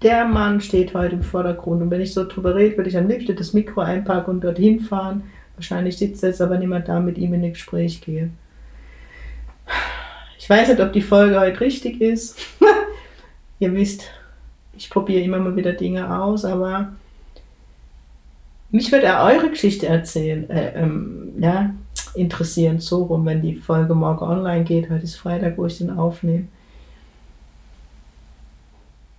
Der 0.03 0.25
Mann 0.25 0.61
steht 0.61 0.95
heute 0.95 1.17
im 1.17 1.23
Vordergrund. 1.23 1.83
Und 1.83 1.91
wenn 1.91 2.01
ich 2.01 2.13
so 2.13 2.27
drüber 2.27 2.55
rede, 2.55 2.77
würde 2.77 2.91
ich 2.91 2.97
am 2.97 3.09
liebsten 3.09 3.37
das 3.37 3.53
Mikro 3.53 3.81
einpacken 3.81 4.31
und 4.31 4.45
dorthin 4.45 4.81
fahren. 4.81 5.25
Wahrscheinlich 5.57 5.97
sitzt 5.97 6.23
jetzt 6.23 6.43
aber 6.43 6.59
niemand 6.59 6.89
da, 6.89 7.01
mit 7.01 7.17
ihm 7.17 7.33
in 7.33 7.45
ein 7.45 7.53
Gespräch 7.53 8.03
gehe. 8.03 8.31
Ich 10.39 10.49
weiß 10.49 10.69
nicht, 10.69 10.81
ob 10.81 10.93
die 10.93 11.03
Folge 11.03 11.41
heute 11.41 11.61
richtig 11.61 12.01
ist. 12.01 12.39
Ihr 13.59 13.73
wisst, 13.75 14.11
ich 14.77 14.91
probiere 14.91 15.23
immer 15.23 15.39
mal 15.39 15.57
wieder 15.57 15.73
Dinge 15.73 16.21
aus, 16.21 16.45
aber 16.45 16.93
mich 18.71 18.93
würde 18.93 19.07
er 19.07 19.25
eure 19.25 19.51
Geschichte 19.51 19.87
erzählen. 19.87 20.49
Äh, 20.51 20.83
ähm, 20.83 21.33
ja, 21.39 21.71
interessieren, 22.15 22.79
so 22.79 23.05
rum, 23.05 23.25
wenn 23.25 23.43
die 23.43 23.57
Folge 23.57 23.95
morgen 23.95 24.25
online 24.25 24.65
geht. 24.65 24.91
Heute 24.91 25.05
ist 25.05 25.17
Freitag, 25.17 25.57
wo 25.57 25.67
ich 25.67 25.79
den 25.79 25.91
aufnehme. 25.91 26.49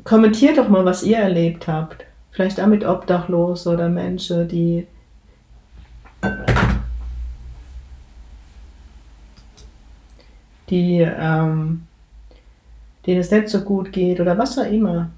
Kommentiert 0.07 0.57
doch 0.57 0.69
mal, 0.69 0.85
was 0.85 1.03
ihr 1.03 1.17
erlebt 1.17 1.67
habt. 1.67 2.05
Vielleicht 2.31 2.61
auch 2.61 2.67
mit 2.67 2.85
Obdachlos 2.85 3.67
oder 3.67 3.89
Menschen, 3.89 4.47
die 4.47 4.87
die 10.69 10.99
ähm, 11.01 11.83
denen 13.05 13.19
es 13.19 13.31
nicht 13.31 13.49
so 13.49 13.59
gut 13.59 13.91
geht 13.91 14.21
oder 14.21 14.37
was 14.37 14.57
auch 14.57 14.71
immer. 14.71 15.09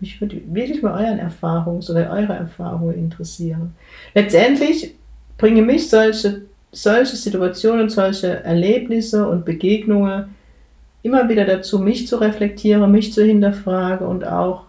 Mich 0.00 0.18
würde 0.18 0.40
wirklich 0.46 0.82
mal 0.82 1.04
euren 1.04 1.20
Erfahrungs- 1.20 1.90
oder 1.90 2.10
eure 2.10 2.32
Erfahrungen 2.32 2.94
interessieren. 2.94 3.74
Letztendlich 4.14 4.94
bringen 5.36 5.66
mich 5.66 5.90
solche 5.90 6.40
solche 6.72 7.16
Situationen, 7.16 7.90
solche 7.90 8.42
Erlebnisse 8.44 9.28
und 9.28 9.44
Begegnungen 9.44 10.34
immer 11.02 11.28
wieder 11.28 11.44
dazu, 11.44 11.78
mich 11.78 12.06
zu 12.06 12.16
reflektieren, 12.16 12.90
mich 12.90 13.12
zu 13.12 13.24
hinterfragen 13.24 14.06
und 14.06 14.24
auch 14.26 14.64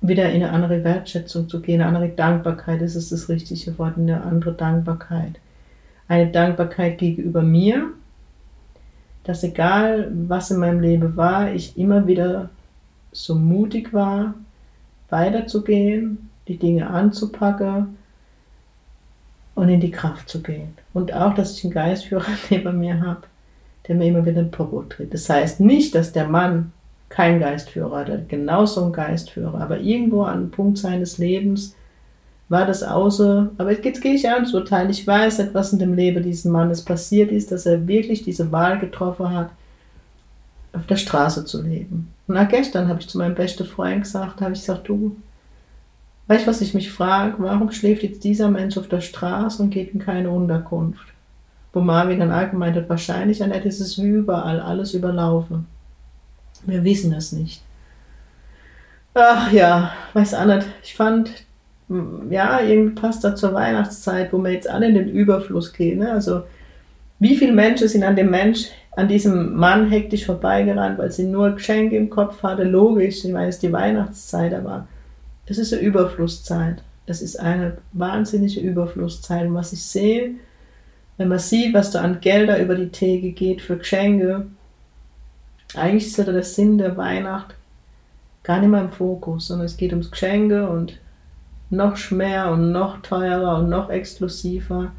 wieder 0.00 0.30
in 0.30 0.42
eine 0.42 0.52
andere 0.52 0.82
Wertschätzung 0.84 1.48
zu 1.48 1.60
gehen, 1.60 1.80
eine 1.80 1.96
andere 1.96 2.14
Dankbarkeit, 2.14 2.80
das 2.80 2.96
ist 2.96 3.12
das 3.12 3.28
richtige 3.28 3.78
Wort, 3.78 3.98
eine 3.98 4.22
andere 4.22 4.52
Dankbarkeit. 4.52 5.38
Eine 6.08 6.30
Dankbarkeit 6.30 6.98
gegenüber 6.98 7.42
mir, 7.42 7.90
dass 9.24 9.44
egal 9.44 10.10
was 10.28 10.50
in 10.50 10.58
meinem 10.58 10.80
Leben 10.80 11.16
war, 11.16 11.52
ich 11.52 11.76
immer 11.78 12.06
wieder 12.06 12.48
so 13.12 13.34
mutig 13.34 13.92
war, 13.92 14.34
weiterzugehen, 15.10 16.30
die 16.48 16.56
Dinge 16.56 16.88
anzupacken 16.88 17.98
und 19.54 19.68
in 19.68 19.80
die 19.80 19.90
Kraft 19.90 20.28
zu 20.28 20.42
gehen. 20.42 20.74
Und 20.94 21.12
auch, 21.12 21.34
dass 21.34 21.56
ich 21.56 21.64
einen 21.64 21.74
Geistführer 21.74 22.24
neben 22.50 22.78
mir 22.78 23.00
habe, 23.00 23.22
der 23.90 23.96
mir 23.96 24.06
immer 24.06 24.24
wieder 24.24 24.40
ein 24.40 24.52
Popo 24.52 24.82
tritt. 24.82 25.12
Das 25.12 25.28
heißt 25.28 25.58
nicht, 25.58 25.94
dass 25.94 26.12
der 26.12 26.28
Mann 26.28 26.72
kein 27.08 27.40
Geistführer 27.40 28.06
hat, 28.06 28.28
genauso 28.28 28.84
ein 28.84 28.92
Geistführer, 28.92 29.60
aber 29.60 29.80
irgendwo 29.80 30.22
an 30.22 30.38
einem 30.38 30.50
Punkt 30.52 30.78
seines 30.78 31.18
Lebens 31.18 31.74
war 32.48 32.66
das 32.66 32.84
außer, 32.84 33.50
aber 33.58 33.72
jetzt 33.72 34.00
gehe 34.00 34.14
ich 34.14 34.30
an 34.30 34.46
zu 34.46 34.58
urteilen, 34.58 34.90
ich 34.90 35.04
weiß 35.04 35.40
nicht, 35.40 35.54
was 35.54 35.72
in 35.72 35.80
dem 35.80 35.94
Leben 35.94 36.22
dieses 36.22 36.44
Mannes 36.44 36.84
passiert 36.84 37.32
ist, 37.32 37.50
dass 37.50 37.66
er 37.66 37.88
wirklich 37.88 38.22
diese 38.22 38.52
Wahl 38.52 38.78
getroffen 38.78 39.30
hat, 39.30 39.50
auf 40.72 40.86
der 40.86 40.96
Straße 40.96 41.44
zu 41.44 41.60
leben. 41.60 42.14
Und 42.28 42.38
auch 42.38 42.48
gestern 42.48 42.86
habe 42.86 43.00
ich 43.00 43.08
zu 43.08 43.18
meinem 43.18 43.34
besten 43.34 43.64
Freund 43.64 44.04
gesagt, 44.04 44.40
habe 44.40 44.52
ich 44.52 44.60
gesagt, 44.60 44.88
du, 44.88 45.16
Weißt 46.30 46.46
du, 46.46 46.50
was 46.50 46.60
ich 46.60 46.74
mich 46.74 46.92
frage? 46.92 47.34
Warum 47.38 47.72
schläft 47.72 48.04
jetzt 48.04 48.22
dieser 48.22 48.48
Mensch 48.48 48.78
auf 48.78 48.86
der 48.86 49.00
Straße 49.00 49.60
und 49.60 49.70
geht 49.70 49.92
in 49.92 49.98
keine 49.98 50.30
Unterkunft? 50.30 51.12
Wo 51.72 51.80
Marvin 51.80 52.18
dann 52.18 52.32
allgemein 52.32 52.74
hat, 52.74 52.88
wahrscheinlich 52.88 53.42
an 53.42 53.52
ist 53.52 53.80
es 53.80 53.98
wie 53.98 54.08
überall, 54.08 54.60
alles 54.60 54.94
überlaufen. 54.94 55.66
Wir 56.66 56.82
wissen 56.84 57.12
es 57.12 57.32
nicht. 57.32 57.62
Ach 59.14 59.52
ja, 59.52 59.92
weiß 60.12 60.34
auch 60.34 60.46
nicht. 60.46 60.66
Ich 60.82 60.94
fand, 60.94 61.30
ja, 62.28 62.60
irgendwie 62.60 62.94
passt 62.94 63.24
das 63.24 63.40
zur 63.40 63.54
Weihnachtszeit, 63.54 64.32
wo 64.32 64.38
wir 64.38 64.52
jetzt 64.52 64.68
alle 64.68 64.88
in 64.88 64.94
den 64.94 65.08
Überfluss 65.08 65.72
gehen. 65.72 66.00
Ne? 66.00 66.12
Also, 66.12 66.42
wie 67.18 67.36
viele 67.36 67.52
Menschen 67.52 67.88
sind 67.88 68.04
an 68.04 68.16
dem 68.16 68.30
Mensch, 68.30 68.66
an 68.92 69.08
diesem 69.08 69.56
Mann 69.56 69.90
hektisch 69.90 70.26
vorbeigerannt, 70.26 70.98
weil 70.98 71.10
sie 71.10 71.26
nur 71.26 71.50
Geschenke 71.52 71.96
im 71.96 72.10
Kopf 72.10 72.42
hatte? 72.42 72.64
Logisch, 72.64 73.24
ich 73.24 73.32
meine, 73.32 73.48
es 73.48 73.56
ist 73.56 73.62
die 73.62 73.72
Weihnachtszeit, 73.72 74.54
aber 74.54 74.86
das 75.46 75.58
ist 75.58 75.72
eine 75.72 75.82
Überflusszeit. 75.82 76.82
Das 77.06 77.22
ist 77.22 77.40
eine 77.40 77.78
wahnsinnige 77.92 78.60
Überflusszeit. 78.60 79.48
Und 79.48 79.54
was 79.54 79.72
ich 79.72 79.82
sehe, 79.82 80.36
wenn 81.20 81.28
man 81.28 81.38
sieht, 81.38 81.74
was 81.74 81.90
da 81.90 82.00
an 82.00 82.22
Gelder 82.22 82.58
über 82.62 82.74
die 82.74 82.88
Theke 82.88 83.32
geht 83.32 83.60
für 83.60 83.76
Geschenke, 83.76 84.46
eigentlich 85.74 86.06
ist 86.06 86.16
ja 86.16 86.24
der 86.24 86.42
Sinn 86.42 86.78
der 86.78 86.96
Weihnacht 86.96 87.56
gar 88.42 88.58
nicht 88.58 88.70
mehr 88.70 88.80
im 88.80 88.90
Fokus, 88.90 89.48
sondern 89.48 89.66
es 89.66 89.76
geht 89.76 89.92
ums 89.92 90.10
Geschenke 90.10 90.66
und 90.66 90.98
noch 91.68 92.10
mehr 92.10 92.50
und 92.50 92.72
noch 92.72 93.02
teurer 93.02 93.58
und 93.58 93.68
noch 93.68 93.90
exklusiver. 93.90 94.92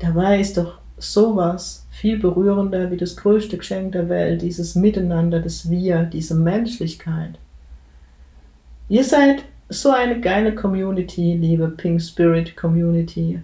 Dabei 0.00 0.38
ist 0.38 0.58
doch 0.58 0.80
sowas 0.98 1.86
viel 1.90 2.18
berührender 2.18 2.90
wie 2.90 2.98
das 2.98 3.16
größte 3.16 3.56
Geschenk 3.56 3.92
der 3.92 4.10
Welt, 4.10 4.42
dieses 4.42 4.74
Miteinander, 4.74 5.40
das 5.40 5.70
Wir, 5.70 6.02
diese 6.02 6.34
Menschlichkeit. 6.34 7.38
Ihr 8.90 9.04
seid 9.04 9.44
so 9.70 9.92
eine 9.92 10.20
geile 10.20 10.54
Community, 10.54 11.38
liebe 11.40 11.68
Pink 11.68 12.02
Spirit 12.02 12.54
Community. 12.54 13.40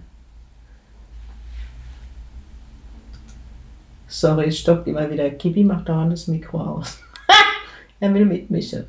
Sorry, 4.07 4.47
es 4.47 4.59
stockt 4.59 4.87
immer 4.87 5.09
wieder. 5.09 5.29
Kibi 5.29 5.63
macht 5.63 5.89
dauernd 5.89 6.13
das 6.13 6.27
Mikro 6.27 6.59
aus. 6.59 7.03
er 7.99 8.13
will 8.13 8.25
mitmischen. 8.25 8.85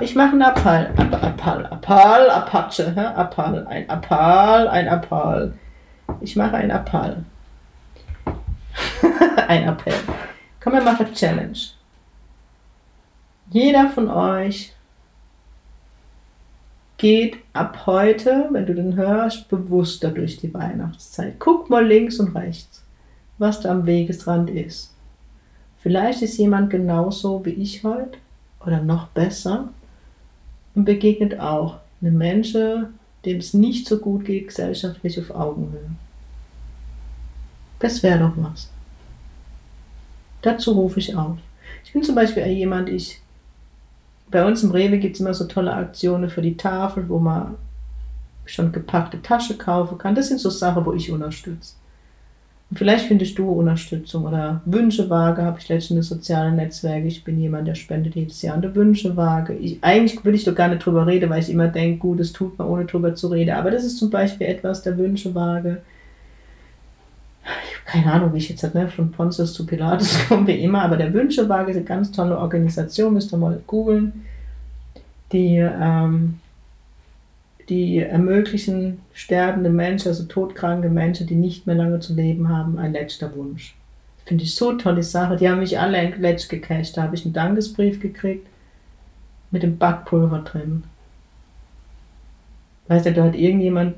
Ich 0.00 0.14
mache 0.14 0.32
einen 0.32 0.42
Appal. 0.42 0.92
Appal, 0.96 1.66
Appal, 1.66 2.30
Apache. 2.30 2.94
Appal, 2.96 3.66
ein 3.66 3.88
Appal, 3.88 4.68
ein 4.68 4.88
Appal. 4.88 5.54
Ich 6.20 6.36
mache 6.36 6.56
einen 6.56 6.70
Appal. 6.70 7.24
ein 9.48 9.68
Appell. 9.68 9.94
Komm, 10.60 10.74
wir 10.74 10.82
machen 10.82 11.12
Challenge. 11.14 11.58
Jeder 13.50 13.88
von 13.88 14.08
euch 14.08 14.74
geht 16.96 17.38
ab 17.52 17.86
heute, 17.86 18.48
wenn 18.52 18.66
du 18.66 18.74
den 18.74 18.94
hörst, 18.94 19.48
bewusster 19.48 20.10
durch 20.10 20.36
die 20.36 20.54
Weihnachtszeit. 20.54 21.34
Guck 21.38 21.68
mal 21.68 21.84
links 21.84 22.20
und 22.20 22.36
rechts, 22.36 22.81
was 23.42 23.60
da 23.60 23.70
am 23.70 23.84
Wegesrand 23.84 24.48
ist. 24.48 24.94
Vielleicht 25.82 26.22
ist 26.22 26.38
jemand 26.38 26.70
genauso 26.70 27.44
wie 27.44 27.50
ich 27.50 27.84
heute 27.84 28.18
oder 28.64 28.80
noch 28.80 29.08
besser 29.08 29.68
und 30.74 30.84
begegnet 30.84 31.38
auch 31.38 31.80
einem 32.00 32.16
Menschen, 32.16 32.98
dem 33.24 33.38
es 33.38 33.52
nicht 33.52 33.86
so 33.86 33.98
gut 33.98 34.24
geht, 34.24 34.48
gesellschaftlich 34.48 35.20
auf 35.20 35.30
Augenhöhe. 35.30 35.90
Das 37.80 38.02
wäre 38.02 38.20
doch 38.20 38.32
was. 38.36 38.70
Dazu 40.42 40.72
rufe 40.72 41.00
ich 41.00 41.16
auf. 41.16 41.36
Ich 41.84 41.92
bin 41.92 42.02
zum 42.02 42.14
Beispiel 42.14 42.46
jemand, 42.46 42.88
ich, 42.88 43.20
bei 44.30 44.46
uns 44.46 44.62
im 44.62 44.70
Rewe 44.70 44.98
gibt 44.98 45.16
es 45.16 45.20
immer 45.20 45.34
so 45.34 45.46
tolle 45.46 45.72
Aktionen 45.72 46.30
für 46.30 46.42
die 46.42 46.56
Tafel, 46.56 47.08
wo 47.08 47.18
man 47.18 47.56
schon 48.44 48.72
gepackte 48.72 49.20
Tasche 49.20 49.56
kaufen 49.56 49.98
kann. 49.98 50.14
Das 50.14 50.28
sind 50.28 50.38
so 50.38 50.50
Sachen, 50.50 50.84
wo 50.84 50.92
ich 50.92 51.10
unterstütze. 51.10 51.74
Und 52.72 52.78
vielleicht 52.78 53.04
findest 53.04 53.38
du 53.38 53.50
Unterstützung 53.50 54.24
oder 54.24 54.62
Wünschewaage 54.64 55.42
habe 55.42 55.58
ich 55.60 55.68
letztens 55.68 55.90
in 56.10 56.16
sozialen 56.16 56.56
Netzwerke. 56.56 57.06
Ich 57.06 57.22
bin 57.22 57.38
jemand, 57.38 57.68
der 57.68 57.74
spendet 57.74 58.14
jedes 58.14 58.40
Jahr 58.40 58.56
eine 58.56 58.74
Wünschewaage. 58.74 59.52
Ich, 59.52 59.76
eigentlich 59.84 60.24
will 60.24 60.34
ich 60.34 60.44
doch 60.44 60.54
gar 60.54 60.68
nicht 60.68 60.86
drüber 60.86 61.06
reden, 61.06 61.28
weil 61.28 61.42
ich 61.42 61.50
immer 61.50 61.68
denke, 61.68 61.98
gut, 61.98 62.20
das 62.20 62.32
tut 62.32 62.58
man 62.58 62.68
ohne 62.68 62.86
drüber 62.86 63.14
zu 63.14 63.28
reden. 63.28 63.50
Aber 63.50 63.70
das 63.70 63.84
ist 63.84 63.98
zum 63.98 64.08
Beispiel 64.08 64.46
etwas 64.46 64.80
der 64.80 64.96
Wünschewaage 64.96 65.82
keine 67.84 68.10
Ahnung, 68.10 68.32
wie 68.32 68.38
ich 68.38 68.48
jetzt 68.48 68.74
ne, 68.74 68.88
von 68.88 69.10
Pontius 69.10 69.52
zu 69.52 69.66
Pilatus 69.66 70.18
komme, 70.28 70.46
wie 70.46 70.62
immer, 70.62 70.80
aber 70.80 70.96
der 70.96 71.12
Wünschewagen 71.12 71.68
ist 71.68 71.76
eine 71.76 71.84
ganz 71.84 72.10
tolle 72.10 72.38
Organisation, 72.38 73.12
müsst 73.12 73.34
ihr 73.34 73.36
mal 73.36 73.60
googeln, 73.66 74.24
die, 75.30 75.56
ähm, 75.56 76.38
die 77.68 77.98
ermöglichen 77.98 79.00
sterbende 79.12 79.70
Menschen, 79.70 80.08
also 80.08 80.24
todkranke 80.24 80.88
Menschen, 80.88 81.26
die 81.26 81.34
nicht 81.34 81.66
mehr 81.66 81.76
lange 81.76 82.00
zu 82.00 82.14
leben 82.14 82.48
haben, 82.48 82.78
ein 82.78 82.92
letzter 82.92 83.34
Wunsch. 83.36 83.74
Finde 84.24 84.44
ich 84.44 84.54
so 84.54 84.72
tolle 84.74 85.02
Sache. 85.02 85.36
Die 85.36 85.48
haben 85.48 85.60
mich 85.60 85.78
alle 85.78 86.14
letzt 86.16 86.48
gecasht. 86.48 86.96
Da 86.96 87.02
habe 87.02 87.16
ich 87.16 87.24
einen 87.24 87.34
Dankesbrief 87.34 88.00
gekriegt 88.00 88.46
mit 89.50 89.62
dem 89.62 89.78
Backpulver 89.78 90.38
drin. 90.40 90.84
Weißt 92.88 93.06
du, 93.06 93.12
da 93.12 93.24
hat 93.24 93.34
irgendjemand 93.34 93.94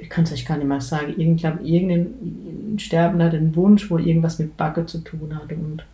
ich 0.00 0.08
kann 0.08 0.24
es 0.24 0.32
euch 0.32 0.46
gar 0.46 0.56
nicht 0.56 0.66
mal 0.66 0.80
sagen, 0.80 1.14
irgendein, 1.16 1.64
irgendein 1.64 2.78
Sterbender 2.78 3.26
hat 3.26 3.34
einen 3.34 3.54
Wunsch, 3.54 3.90
wo 3.90 3.98
irgendwas 3.98 4.38
mit 4.38 4.56
Backe 4.56 4.86
zu 4.86 4.98
tun 4.98 5.34
hat. 5.34 5.52
Und 5.52 5.84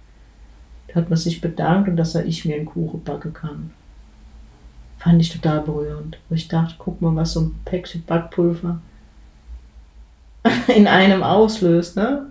da 0.89 0.95
hat 0.95 1.11
man 1.11 1.19
sich 1.19 1.41
bedankt 1.41 1.89
und 1.89 1.97
dass 1.97 2.15
er 2.15 2.25
ich 2.25 2.45
mir 2.45 2.57
einen 2.57 2.67
Kuchen 2.67 3.03
backen 3.03 3.33
kann. 3.33 3.73
Fand 5.07 5.21
ich 5.21 5.31
total 5.31 5.61
berührend. 5.61 6.19
Wo 6.29 6.35
ich 6.35 6.49
dachte, 6.49 6.75
guck 6.79 7.01
mal, 7.01 7.15
was 7.15 7.35
so 7.35 7.41
ein 7.41 7.55
Päckchen 7.65 8.03
Backpulver 8.05 8.81
in 10.75 10.87
einem 10.87 11.23
auslöst, 11.23 11.97
ne? 11.97 12.27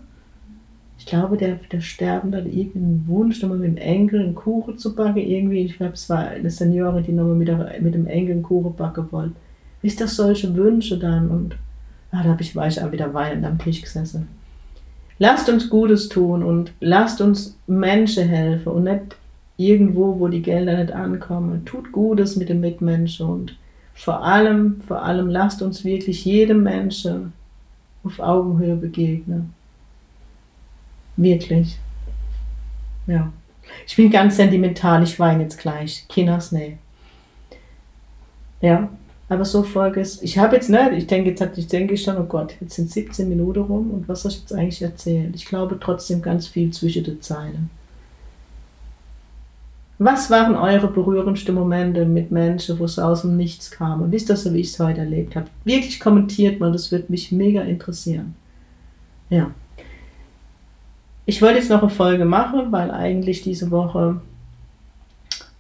Ich 0.98 1.06
glaube, 1.06 1.38
der, 1.38 1.56
der 1.72 1.82
Sterbende 1.82 2.40
hat 2.40 2.46
irgendeinen 2.46 3.06
Wunsch, 3.08 3.42
nochmal 3.42 3.60
mit 3.60 3.68
dem 3.68 3.78
Enkel 3.78 4.22
einen 4.22 4.36
Kuchen 4.36 4.78
zu 4.78 4.96
backen. 4.96 5.20
Irgendwie, 5.20 5.66
ich 5.66 5.78
glaube, 5.78 5.94
es 5.94 6.10
war 6.10 6.20
eine 6.20 6.50
Seniorin, 6.50 7.04
die 7.04 7.12
nochmal 7.12 7.36
mit, 7.36 7.82
mit 7.82 7.94
dem 7.94 8.08
Enkel 8.08 8.34
einen 8.34 8.44
Kuchen 8.44 8.76
backen 8.76 9.12
wollte. 9.12 9.36
Ist 9.82 10.02
das 10.02 10.16
solche 10.16 10.56
Wünsche 10.56 10.98
dann? 10.98 11.30
Und 11.30 11.56
Ah, 12.16 12.24
da 12.24 12.30
habe 12.30 12.42
ich, 12.42 12.56
war 12.56 12.68
ich 12.68 12.82
auch 12.82 12.94
wieder 12.94 13.14
weinend 13.14 13.46
am 13.46 13.60
Tisch 13.60 13.82
gesessen. 13.82 14.30
Lasst 15.20 15.50
uns 15.50 15.70
Gutes 15.70 16.08
tun 16.08 16.44
und 16.44 16.72
lasst 16.80 17.20
uns 17.20 17.58
Menschen 17.68 18.28
helfen 18.28 18.72
und 18.72 18.84
nicht 18.84 19.18
irgendwo, 19.58 20.20
wo 20.20 20.28
die 20.28 20.42
Gelder 20.42 20.78
nicht 20.78 20.92
ankommen. 20.92 21.66
Tut 21.66 21.92
Gutes 21.92 22.36
mit 22.36 22.50
den 22.50 22.60
Mitmenschen 22.60 23.28
und 23.28 23.58
vor 23.94 24.24
allem, 24.24 24.82
vor 24.88 25.04
allem 25.04 25.30
lasst 25.30 25.62
uns 25.62 25.86
wirklich 25.86 26.26
jedem 26.26 26.64
Menschen 26.64 27.34
auf 28.04 28.20
Augenhöhe 28.20 28.76
begegnen. 28.76 29.54
Wirklich. 31.18 31.78
Ja. 33.08 33.32
Ich 33.88 33.96
bin 33.96 34.12
ganz 34.12 34.36
sentimental, 34.36 35.02
ich 35.04 35.20
weine 35.20 35.44
jetzt 35.44 35.58
gleich. 35.58 36.06
Kinders, 36.10 36.52
nee. 36.52 36.78
Ja, 38.62 38.90
aber 39.28 39.46
so 39.46 39.64
Folge 39.64 40.02
ist, 40.02 40.22
ich 40.24 40.38
habe 40.38 40.56
jetzt, 40.56 40.70
ne, 40.70 40.96
ich 40.96 41.08
denke, 41.08 41.32
jetzt 41.32 41.58
ich 41.58 41.68
denke 41.68 41.98
schon, 41.98 42.18
oh 42.18 42.26
Gott, 42.26 42.56
jetzt 42.62 42.76
sind 42.76 42.92
17 42.92 43.28
Minuten 43.28 43.62
rum 43.62 43.92
und 43.92 44.08
was 44.08 44.22
soll 44.22 44.32
ich 44.32 44.40
jetzt 44.40 44.54
eigentlich 44.54 44.82
erzählen? 44.82 45.32
Ich 45.34 45.46
glaube 45.46 45.78
trotzdem 45.80 46.22
ganz 46.22 46.48
viel 46.48 46.72
zwischen 46.72 47.04
den 47.04 47.22
Zeilen. 47.22 47.70
Was 49.98 50.30
waren 50.30 50.56
eure 50.56 50.88
berührendsten 50.88 51.56
Momente 51.56 52.06
mit 52.06 52.30
Menschen, 52.32 52.78
wo 52.80 52.84
es 52.84 53.00
aus 53.00 53.22
dem 53.22 53.38
Nichts 53.38 53.72
kam? 53.72 54.02
Und 54.02 54.12
wisst 54.12 54.30
ihr 54.30 54.36
so, 54.36 54.54
wie 54.54 54.60
ich 54.60 54.74
es 54.74 54.80
heute 54.80 55.00
erlebt 55.00 55.36
habe? 55.36 55.48
Wirklich 55.64 56.00
kommentiert 56.00 56.60
mal, 56.60 56.72
das 56.72 56.92
würde 56.92 57.06
mich 57.10 57.32
mega 57.32 57.62
interessieren. 57.62 58.36
Ja. 59.30 59.52
Ich 61.26 61.42
wollte 61.42 61.60
jetzt 61.60 61.70
noch 61.70 61.82
eine 61.82 61.90
Folge 61.90 62.26
machen, 62.26 62.72
weil 62.72 62.92
eigentlich 62.92 63.42
diese 63.42 63.72
Woche 63.72 64.22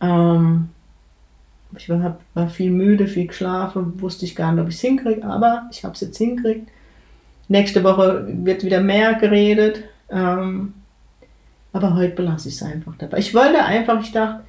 ähm, 0.02 0.70
ich 1.78 1.90
war, 1.90 2.18
war 2.34 2.48
viel 2.48 2.72
müde, 2.72 3.08
viel 3.08 3.28
geschlafen, 3.28 4.00
wusste 4.02 4.26
ich 4.26 4.36
gar 4.36 4.52
nicht, 4.52 4.62
ob 4.62 4.70
ich 4.70 4.76
es 4.76 4.82
hinkriege, 4.82 5.26
aber 5.26 5.68
ich 5.72 5.84
habe 5.84 5.94
es 5.94 6.02
jetzt 6.02 6.18
hinkriegt. 6.18 6.70
Nächste 7.48 7.84
Woche 7.84 8.28
wird 8.28 8.64
wieder 8.64 8.82
mehr 8.82 9.16
geredet. 9.16 9.84
Ähm, 10.10 10.74
aber 11.76 11.94
heute 11.94 12.16
belasse 12.16 12.48
ich 12.48 12.56
es 12.56 12.64
einfach 12.64 12.96
dabei. 12.96 13.18
Ich 13.18 13.34
wollte 13.34 13.62
einfach, 13.62 14.02
ich 14.02 14.14
dachte, 14.14 14.46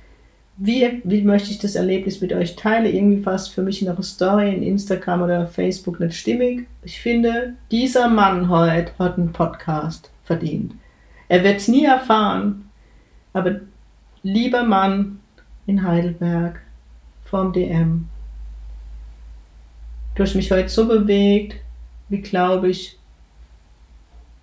wie, 0.58 1.02
wie 1.02 1.22
möchte 1.22 1.50
ich 1.50 1.58
das 1.58 1.74
Erlebnis 1.74 2.20
mit 2.20 2.32
euch 2.32 2.54
teilen? 2.54 2.86
Irgendwie 2.86 3.20
fast 3.20 3.52
für 3.52 3.62
mich 3.62 3.82
in 3.82 3.88
einer 3.88 4.02
Story 4.04 4.54
in 4.54 4.62
Instagram 4.62 5.22
oder 5.22 5.48
Facebook 5.48 5.98
nicht 5.98 6.16
stimmig. 6.16 6.68
Ich 6.84 7.00
finde, 7.00 7.54
dieser 7.72 8.08
Mann 8.08 8.48
heute 8.48 8.92
hat 9.00 9.18
einen 9.18 9.32
Podcast 9.32 10.12
verdient. 10.22 10.74
Er 11.26 11.42
wird 11.42 11.56
es 11.56 11.66
nie 11.66 11.84
erfahren, 11.84 12.70
aber 13.32 13.56
lieber 14.22 14.62
Mann 14.62 15.18
in 15.66 15.82
Heidelberg, 15.82 16.60
vom 17.24 17.52
DM. 17.52 18.06
Du 20.14 20.22
hast 20.22 20.36
mich 20.36 20.52
heute 20.52 20.68
so 20.68 20.86
bewegt, 20.86 21.56
wie 22.08 22.20
glaube 22.20 22.68
ich, 22.68 22.95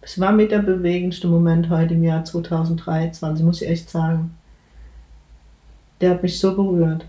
es 0.03 0.19
war 0.19 0.31
mit 0.31 0.51
der 0.51 0.59
bewegendste 0.59 1.27
Moment 1.27 1.69
heute 1.69 1.93
im 1.93 2.03
Jahr 2.03 2.23
2023, 2.25 3.45
muss 3.45 3.61
ich 3.61 3.69
echt 3.69 3.89
sagen. 3.89 4.35
Der 6.01 6.11
hat 6.11 6.23
mich 6.23 6.39
so 6.39 6.55
berührt. 6.55 7.05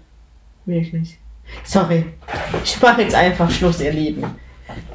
Wirklich. 0.65 1.19
Sorry, 1.65 2.07
ich 2.63 2.81
mache 2.81 3.03
jetzt 3.03 3.15
einfach 3.15 3.51
Schluss, 3.51 3.81
ihr 3.81 3.93
Lieben. 3.93 4.25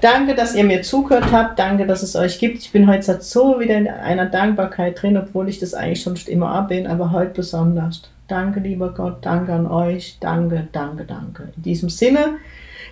Danke, 0.02 0.34
dass 0.34 0.56
ihr 0.56 0.64
mir 0.64 0.82
zugehört 0.82 1.32
habt. 1.32 1.60
Danke, 1.60 1.86
dass 1.86 2.02
es 2.02 2.16
euch 2.16 2.40
gibt. 2.40 2.60
Ich 2.60 2.72
bin 2.72 2.88
heute 2.88 3.22
so 3.22 3.60
wieder 3.60 3.78
in 3.78 3.88
einer 3.88 4.26
Dankbarkeit 4.26 5.02
drin, 5.02 5.18
obwohl 5.18 5.48
ich 5.50 5.60
das 5.60 5.74
eigentlich 5.74 6.02
schon 6.02 6.16
immer 6.28 6.62
bin, 6.64 6.88
aber 6.88 7.12
heute 7.12 7.34
besonders. 7.34 8.02
Danke, 8.28 8.62
lieber 8.62 8.94
Gott. 8.94 9.18
Danke 9.22 9.54
an 9.54 9.68
euch. 9.68 10.18
Danke, 10.20 10.68
danke, 10.72 11.06
danke. 11.06 11.52
In 11.56 11.64
diesem 11.64 11.90
Sinne, 11.90 12.38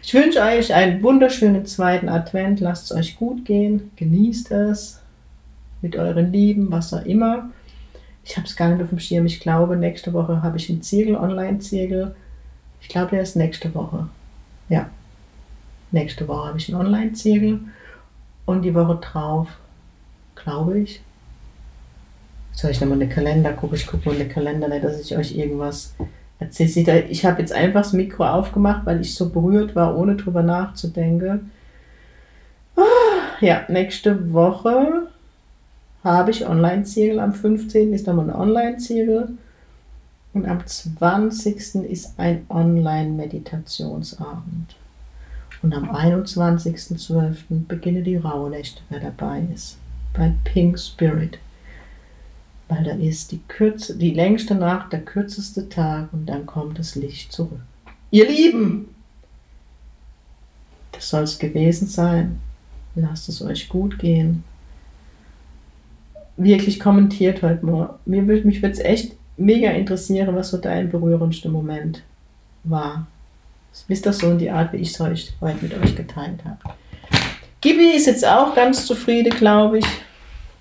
ich 0.02 0.14
wünsche 0.14 0.42
euch 0.42 0.74
einen 0.74 1.02
wunderschönen 1.04 1.66
zweiten 1.66 2.10
Advent. 2.10 2.60
Lasst 2.60 2.92
es 2.92 2.98
euch 2.98 3.18
gut 3.18 3.46
gehen. 3.46 3.92
Genießt 3.96 4.52
es 4.52 5.02
mit 5.82 5.96
euren 5.96 6.32
Lieben, 6.32 6.72
was 6.72 6.94
auch 6.94 7.06
immer. 7.06 7.50
Ich 8.24 8.36
habe 8.36 8.48
es 8.48 8.56
gar 8.56 8.70
nicht 8.70 8.82
auf 8.82 8.90
dem 8.90 9.00
Schirm. 9.00 9.26
Ich 9.26 9.40
glaube, 9.40 9.78
nächste 9.78 10.14
Woche 10.14 10.42
habe 10.44 10.58
ich 10.58 10.70
einen 10.70 10.82
Ziegel, 10.82 11.16
Online-Ziegel. 11.16 12.16
Ich 12.82 12.90
glaube, 12.90 13.12
der 13.12 13.22
ist 13.22 13.36
nächste 13.36 13.74
Woche. 13.74 14.08
Ja. 14.70 14.90
Nächste 15.92 16.28
Woche 16.28 16.48
habe 16.48 16.58
ich 16.58 16.74
einen 16.74 16.86
Online-Ziegel. 16.86 17.60
Und 18.46 18.62
die 18.64 18.76
Woche 18.76 18.96
drauf, 18.96 19.48
glaube 20.36 20.80
ich, 20.80 21.02
soll 22.54 22.72
ich 22.72 22.82
nochmal 22.82 23.02
in 23.02 23.08
den 23.08 23.16
Kalender 23.16 23.54
gucken? 23.54 23.78
Ich 23.78 23.86
gucke 23.86 24.10
mal 24.10 24.14
in 24.14 24.20
den 24.20 24.30
Kalender, 24.30 24.68
nicht, 24.68 24.84
dass 24.84 25.00
ich 25.00 25.16
euch 25.16 25.38
irgendwas 25.38 25.96
erzähle. 26.40 27.04
Ich 27.04 27.26
habe 27.26 27.42
jetzt 27.42 27.54
einfach 27.54 27.82
das 27.82 27.94
Mikro 27.94 28.26
aufgemacht, 28.26 28.86
weil 28.86 29.02
ich 29.02 29.16
so 29.16 29.30
berührt 29.30 29.76
war, 29.76 29.98
ohne 29.98 30.16
drüber 30.16 30.44
nachzudenken. 30.44 31.52
Ah, 32.76 32.82
ja, 33.42 33.64
nächste 33.68 34.32
Woche 34.34 35.08
habe 36.04 36.32
ich 36.32 36.48
Online-Ziegel. 36.48 37.20
Am 37.20 37.34
15. 37.34 37.94
ist 37.94 38.08
nochmal 38.08 38.30
ein 38.30 38.36
Online-Ziegel. 38.36 39.30
Und 40.34 40.46
am 40.46 40.66
20. 40.66 41.76
ist 41.90 42.20
ein 42.20 42.46
Online-Meditationsabend. 42.50 44.76
Und 45.64 45.74
am 45.74 45.90
21.12. 45.90 47.66
beginne 47.68 48.04
die 48.04 48.18
Rauhnächte, 48.18 48.82
wer 48.90 49.00
dabei 49.00 49.48
ist. 49.54 49.78
Bei 50.14 50.34
Pink 50.44 50.78
Spirit 50.78 51.40
weil 52.70 52.84
da 52.84 52.92
ist 52.92 53.32
die, 53.32 53.40
Kürze, 53.48 53.98
die 53.98 54.12
längste 54.12 54.56
Nacht, 54.56 54.92
der 54.92 55.02
kürzeste 55.02 55.70
Tag 55.70 56.10
und 56.12 56.26
dann 56.26 56.46
kommt 56.46 56.80
das 56.80 56.96
Licht 56.96 57.32
zurück. 57.32 57.62
Ihr 58.12 58.30
Lieben, 58.30 58.90
das 60.92 61.10
soll 61.10 61.24
es 61.24 61.40
gewesen 61.40 61.88
sein. 61.88 62.40
Lasst 62.96 63.30
es 63.30 63.42
euch 63.42 63.70
gut 63.70 64.00
gehen. 64.00 64.44
Wirklich 66.36 66.80
kommentiert 66.80 67.44
heute 67.44 67.66
mal. 67.66 68.00
Mir, 68.06 68.24
mich 68.24 68.62
würde 68.62 68.74
es 68.74 68.80
echt 68.80 69.16
mega 69.38 69.70
interessieren, 69.70 70.36
was 70.36 70.50
so 70.50 70.58
dein 70.58 70.90
berührendster 70.90 71.50
Moment 71.50 72.02
war. 72.64 73.08
Ist 73.88 74.06
das 74.06 74.18
so 74.18 74.32
in 74.32 74.40
die 74.40 74.50
Art, 74.50 74.74
wie 74.74 74.78
ich 74.78 74.90
es 74.90 75.00
heute 75.00 75.22
mit 75.62 75.74
euch 75.78 75.96
geteilt 75.96 76.44
habe. 76.44 76.76
Gibi 77.62 77.96
ist 77.96 78.08
jetzt 78.08 78.26
auch 78.26 78.56
ganz 78.56 78.86
zufrieden, 78.86 79.32
glaube 79.32 79.80
ich. 79.80 79.86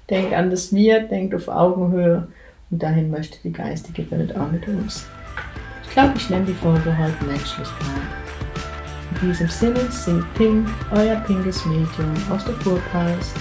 Denkt 0.09 0.33
an 0.35 0.51
das 0.51 0.73
Wir, 0.73 1.01
denkt 1.01 1.35
auf 1.35 1.49
Augenhöhe 1.49 2.29
und 2.71 2.83
dahin 2.83 3.11
möchte 3.11 3.38
die 3.42 3.53
geistige 3.53 4.09
Welt 4.11 4.37
auch 4.37 4.51
mit 4.51 4.66
uns. 4.69 5.07
Ich 5.83 5.90
glaube, 5.90 6.12
ich 6.16 6.31
nenne 6.31 6.47
die 6.47 6.53
Folge 6.53 6.97
heute 6.97 7.25
Menschlichkeit. 7.25 7.87
In 9.21 9.29
diesem 9.29 9.49
Sinne 9.49 9.81
singt 9.90 10.33
Pink, 10.35 10.69
euer 10.95 11.16
pinkes 11.27 11.64
Medium 11.66 12.14
aus 12.31 12.45
der 12.45 12.55
Kurpreis 12.55 13.35